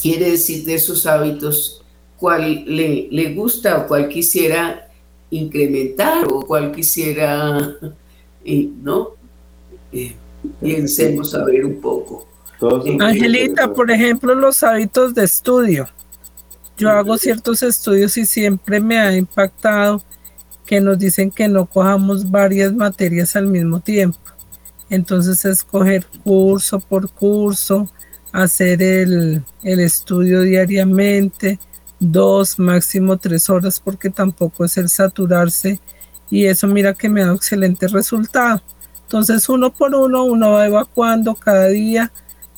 quiere 0.00 0.30
decir 0.30 0.64
de 0.64 0.74
esos 0.74 1.06
hábitos 1.06 1.84
cuál 2.16 2.64
le, 2.66 3.08
le 3.10 3.34
gusta 3.34 3.78
o 3.78 3.86
cuál 3.86 4.08
quisiera 4.08 4.88
incrementar 5.30 6.26
o 6.32 6.42
cuál 6.42 6.72
quisiera, 6.72 7.76
eh, 8.44 8.68
¿no? 8.82 9.10
Eh, 9.92 10.14
pensemos 10.60 11.34
a 11.34 11.44
ver 11.44 11.64
un 11.64 11.80
poco. 11.80 12.26
Angelita, 13.00 13.72
por 13.72 13.90
ejemplo, 13.90 14.34
los 14.34 14.62
hábitos 14.62 15.14
de 15.14 15.24
estudio 15.24 15.88
yo 16.80 16.90
hago 16.90 17.18
ciertos 17.18 17.62
estudios 17.62 18.16
y 18.16 18.24
siempre 18.24 18.80
me 18.80 18.98
ha 18.98 19.14
impactado 19.14 20.02
que 20.70 20.80
nos 20.80 21.00
dicen 21.00 21.32
que 21.32 21.48
no 21.48 21.66
cojamos 21.66 22.30
varias 22.30 22.72
materias 22.72 23.34
al 23.34 23.48
mismo 23.48 23.80
tiempo. 23.80 24.20
Entonces 24.88 25.44
escoger 25.44 26.06
curso 26.22 26.78
por 26.78 27.10
curso, 27.10 27.88
hacer 28.30 28.80
el, 28.80 29.42
estudio 29.64 30.42
diariamente, 30.42 31.58
dos, 31.98 32.56
máximo 32.56 33.16
tres 33.16 33.50
horas, 33.50 33.80
porque 33.80 34.10
tampoco 34.10 34.64
es 34.64 34.76
el 34.76 34.88
saturarse. 34.88 35.80
Y 36.30 36.44
eso 36.44 36.68
mira 36.68 36.94
que 36.94 37.08
me 37.08 37.24
da 37.24 37.34
excelente 37.34 37.88
resultado. 37.88 38.62
Entonces 39.02 39.48
uno 39.48 39.72
por 39.72 39.92
uno, 39.92 40.22
uno 40.22 40.52
va 40.52 40.66
evacuando 40.68 41.34
cada 41.34 41.66
día 41.66 42.12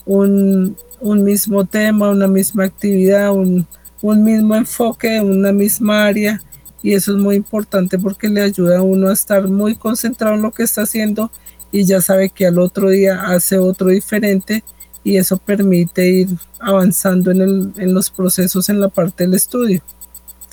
un, 0.05 0.77
un 1.01 1.25
mismo 1.25 1.65
tema, 1.65 2.11
una 2.11 2.29
misma 2.29 2.65
actividad, 2.65 3.33
un, 3.33 3.67
un 4.03 4.23
mismo 4.23 4.55
enfoque, 4.55 5.19
una 5.23 5.51
misma 5.51 6.05
área 6.05 6.43
y 6.83 6.95
eso 6.95 7.13
es 7.13 7.19
muy 7.19 7.37
importante 7.37 7.99
porque 7.99 8.29
le 8.29 8.43
ayuda 8.43 8.79
a 8.79 8.83
uno 8.83 9.09
a 9.09 9.13
estar 9.13 9.49
muy 9.49 9.77
concentrado 9.77 10.35
en 10.35 10.43
lo 10.43 10.51
que 10.51 10.65
está 10.65 10.83
haciendo 10.83 11.31
y 11.71 11.85
ya 11.85 12.01
sabe 12.01 12.31
que 12.31 12.47
al 12.47 12.59
otro 12.59 12.91
día 12.91 13.23
hace 13.27 13.59
otro 13.59 13.89
diferente 13.89 14.63
y 15.05 15.17
eso 15.17 15.37
permite 15.37 16.09
ir 16.09 16.29
avanzando 16.61 17.31
en, 17.31 17.41
el, 17.41 17.73
en 17.77 17.95
los 17.95 18.11
procesos 18.11 18.69
en 18.69 18.81
la 18.81 18.89
parte 18.89 19.25
del 19.25 19.35
estudio. 19.35 19.83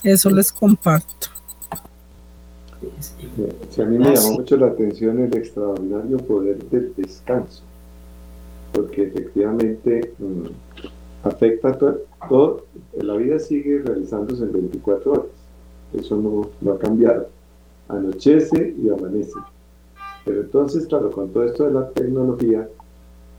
Eso 0.04 0.30
les 0.30 0.52
comparto. 0.52 1.28
a 2.82 3.86
mí 3.86 3.98
me 3.98 4.16
llamó 4.16 4.32
mucho 4.34 4.56
la 4.58 4.68
atención 4.68 5.20
el 5.20 5.36
extraordinario 5.36 6.18
poder 6.20 6.64
del 6.70 6.94
descanso, 6.96 7.64
porque 8.72 9.04
efectivamente 9.04 10.14
mm, 10.18 11.28
afecta 11.28 11.70
a 11.70 11.78
todo, 11.78 12.02
todo, 12.30 12.66
la 12.98 13.16
vida 13.16 13.40
sigue 13.40 13.80
realizándose 13.80 14.44
en 14.44 14.54
24 14.54 15.12
horas. 15.12 15.39
Eso 15.94 16.50
no, 16.62 16.72
ha 16.72 16.78
cambiado. 16.78 17.28
Anochece 17.88 18.76
y 18.78 18.90
amanece. 18.90 19.40
Pero 20.26 20.42
entonces, 20.42 20.86
claro, 20.86 21.12
con 21.12 21.30
todo 21.30 21.44
esto 21.44 21.66
de 21.66 21.72
la 21.72 21.90
tecnología, 21.90 22.68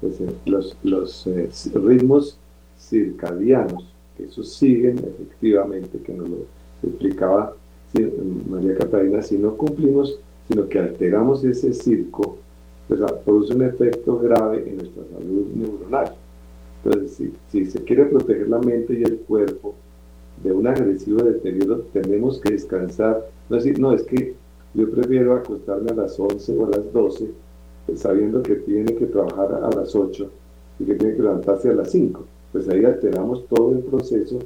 pues, 0.01 0.21
eh, 0.21 0.35
los, 0.47 0.77
los 0.83 1.27
eh, 1.27 1.49
ritmos 1.75 2.37
circadianos, 2.79 3.85
que 4.17 4.25
eso 4.25 4.43
siguen 4.43 4.99
efectivamente, 4.99 5.99
que 5.99 6.13
nos 6.13 6.29
lo 6.29 6.37
explicaba 6.83 7.55
María 8.49 8.77
Catalina, 8.77 9.23
si 9.23 9.37
no 9.37 9.57
cumplimos, 9.57 10.19
sino 10.49 10.69
que 10.69 10.79
alteramos 10.79 11.45
ese 11.45 11.73
circo, 11.73 12.39
pues 12.89 13.01
ah, 13.03 13.15
produce 13.25 13.55
un 13.55 13.63
efecto 13.63 14.19
grave 14.19 14.69
en 14.69 14.77
nuestra 14.79 15.03
salud 15.13 15.47
neuronal. 15.55 16.15
Entonces, 16.85 17.33
si, 17.51 17.67
se 17.67 17.85
quiere 17.85 18.07
proteger 18.07 18.49
la 18.49 18.59
mente 18.59 18.95
y 18.95 19.03
el 19.03 19.19
cuerpo 19.19 19.75
de 20.43 20.53
un 20.53 20.67
agresivo 20.67 21.23
deterioro, 21.23 21.83
tenemos 21.93 22.41
que 22.41 22.53
descansar. 22.53 23.27
No 23.49 23.57
decir, 23.57 23.79
no, 23.79 23.93
es 23.93 24.03
que 24.03 24.35
yo 24.75 24.91
prefiero 24.91 25.35
acostarme 25.35 25.91
a 25.91 25.95
las 25.95 26.19
11 26.19 26.57
o 26.59 26.67
a 26.67 26.71
las 26.71 26.93
12, 26.93 27.31
pues, 27.87 28.01
sabiendo 28.01 28.43
que 28.43 28.57
tiene 28.57 28.95
que 28.95 29.07
trabajar 29.07 29.61
a 29.63 29.71
las 29.77 29.95
8 29.95 30.31
y 30.79 30.85
que 30.85 30.95
tiene 30.95 31.17
que 31.17 31.23
levantarse 31.23 31.71
a 31.71 31.75
las 31.75 31.91
5. 31.91 32.25
Pues 32.53 32.69
ahí 32.69 32.85
alteramos 32.85 33.47
todo 33.47 33.73
el 33.73 33.81
proceso 33.81 34.39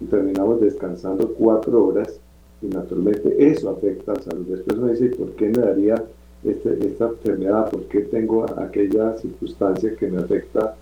y 0.00 0.04
terminamos 0.04 0.60
descansando 0.60 1.34
cuatro 1.34 1.86
horas 1.86 2.20
y 2.62 2.66
naturalmente 2.66 3.34
eso 3.38 3.70
afecta 3.70 4.12
a 4.12 4.14
la 4.16 4.22
salud. 4.22 4.46
Después 4.46 4.78
me 4.78 4.92
dice, 4.92 5.16
¿por 5.16 5.30
qué 5.32 5.48
me 5.48 5.62
daría 5.62 6.04
este, 6.44 6.86
esta 6.86 7.06
enfermedad? 7.06 7.70
¿Por 7.70 7.82
qué 7.84 8.02
tengo 8.02 8.44
aquella 8.60 9.16
circunstancia 9.16 9.94
que 9.96 10.08
me 10.08 10.18
afecta 10.18 10.76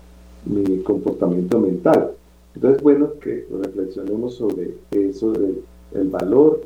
mi 0.45 0.79
comportamiento 0.83 1.59
mental? 1.59 2.11
Entonces, 2.57 2.81
bueno, 2.81 3.11
que 3.21 3.45
reflexionemos 3.51 4.33
sobre 4.33 4.73
eso, 4.89 5.31
del 5.31 5.61
el 5.93 6.09
valor 6.09 6.61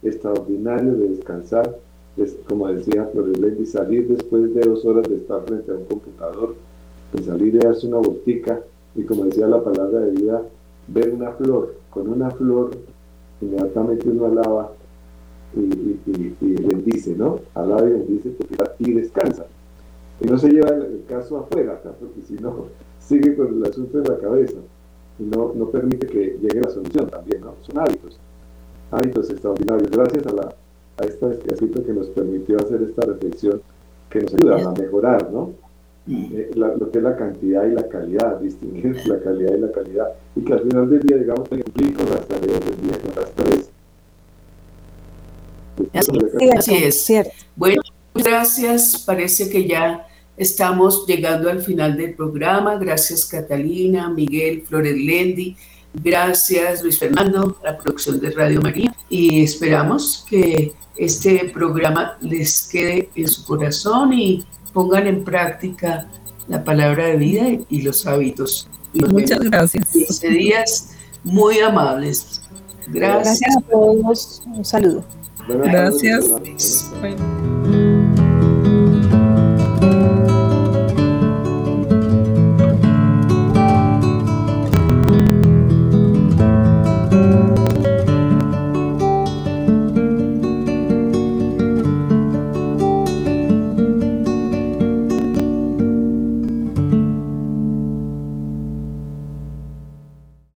extraordinario 0.00 0.94
de 0.94 1.08
descansar, 1.08 1.76
como 2.48 2.68
decía 2.68 3.06
Flores 3.06 3.36
Lady, 3.40 3.66
salir 3.66 4.06
después 4.06 4.54
de 4.54 4.60
dos 4.60 4.84
horas 4.84 5.08
de 5.08 5.16
estar 5.16 5.42
frente 5.42 5.72
a 5.72 5.74
un 5.74 5.86
computador, 5.86 6.54
de 7.14 7.22
salir 7.24 7.52
y 7.52 7.58
darse 7.58 7.88
una 7.88 7.96
botica, 7.96 8.60
y 8.94 9.02
como 9.02 9.24
decía 9.24 9.48
la 9.48 9.64
palabra 9.64 9.98
de 9.98 10.12
vida, 10.12 10.40
ver 10.86 11.12
una 11.12 11.32
flor, 11.32 11.74
con 11.90 12.08
una 12.08 12.30
flor 12.30 12.70
inmediatamente 13.40 14.08
uno 14.08 14.26
alaba 14.26 14.70
y, 15.56 16.62
bendice, 16.64 17.16
¿no? 17.16 17.40
Alaba 17.54 17.88
y 17.88 17.92
bendice 17.92 18.36
y 18.78 18.92
descansa. 18.92 19.46
Y 20.20 20.28
no 20.28 20.38
se 20.38 20.48
lleva 20.48 20.68
el, 20.68 21.02
caso 21.08 21.38
afuera, 21.38 21.82
porque 21.82 22.22
si 22.24 22.34
no, 22.34 22.66
sigue 23.00 23.34
con 23.34 23.56
el 23.56 23.64
asunto 23.64 23.98
en 23.98 24.04
la 24.04 24.18
cabeza 24.18 24.58
no, 25.30 25.52
no 25.54 25.70
permite 25.70 26.06
que 26.06 26.38
llegue 26.40 26.60
la 26.60 26.70
solución 26.70 27.08
también, 27.08 27.40
¿no? 27.42 27.54
Son 27.62 27.78
hábitos, 27.78 28.18
hábitos 28.90 29.30
extraordinarios. 29.30 29.90
Gracias 29.90 30.26
a, 30.26 30.32
la, 30.32 30.54
a 30.98 31.04
este 31.04 31.52
escrito 31.52 31.84
que 31.84 31.92
nos 31.92 32.08
permitió 32.08 32.58
hacer 32.58 32.82
esta 32.82 33.06
reflexión 33.06 33.62
que 34.10 34.20
nos 34.20 34.34
ayuda 34.34 34.68
a 34.68 34.72
mejorar, 34.72 35.30
¿no? 35.30 35.52
Eh, 36.08 36.50
lo 36.56 36.90
que 36.90 36.98
es 36.98 37.04
la 37.04 37.16
cantidad 37.16 37.64
y 37.64 37.74
la 37.74 37.88
calidad, 37.88 38.40
distinguir 38.40 39.06
la 39.06 39.20
calidad 39.20 39.54
y 39.54 39.60
la 39.60 39.70
calidad, 39.70 40.08
y 40.34 40.40
que 40.42 40.52
al 40.52 40.60
final 40.60 40.90
del 40.90 41.00
día, 41.00 41.16
digamos, 41.16 41.48
cumplir 41.48 41.94
con 41.94 42.10
las 42.10 42.26
tareas 42.26 42.60
del 42.60 42.80
día, 42.82 42.98
con 42.98 43.22
las 43.22 43.30
tareas. 43.32 43.70
Así 46.58 46.74
es. 46.74 47.04
Cierto. 47.04 47.32
Bueno, 47.56 47.80
gracias. 48.14 49.04
Parece 49.06 49.48
que 49.48 49.66
ya 49.66 50.06
estamos 50.36 51.04
llegando 51.06 51.50
al 51.50 51.62
final 51.62 51.96
del 51.96 52.14
programa. 52.14 52.76
Gracias, 52.76 53.26
Catalina, 53.26 54.08
Miguel, 54.08 54.62
Flores 54.66 54.96
Lendi. 54.96 55.56
Gracias, 55.94 56.82
Luis 56.82 56.98
Fernando, 56.98 57.56
la 57.62 57.76
producción 57.76 58.18
de 58.20 58.30
Radio 58.30 58.60
María. 58.60 58.94
Y 59.08 59.42
esperamos 59.42 60.24
que 60.28 60.72
este 60.96 61.50
programa 61.52 62.16
les 62.20 62.68
quede 62.68 63.10
en 63.14 63.28
su 63.28 63.44
corazón 63.44 64.12
y 64.12 64.44
pongan 64.72 65.06
en 65.06 65.24
práctica 65.24 66.08
la 66.48 66.64
palabra 66.64 67.06
de 67.06 67.16
vida 67.16 67.46
y 67.68 67.82
los 67.82 68.06
hábitos. 68.06 68.68
Muchas 68.92 69.40
gracias. 69.40 69.88
15 69.92 70.28
días 70.28 70.90
muy 71.24 71.60
amables. 71.60 72.42
Gracias. 72.88 73.40
Gracias 73.40 73.56
a 73.56 73.60
todos. 73.70 74.42
Un 74.46 74.64
saludo. 74.64 75.04
Gracias. 75.48 76.30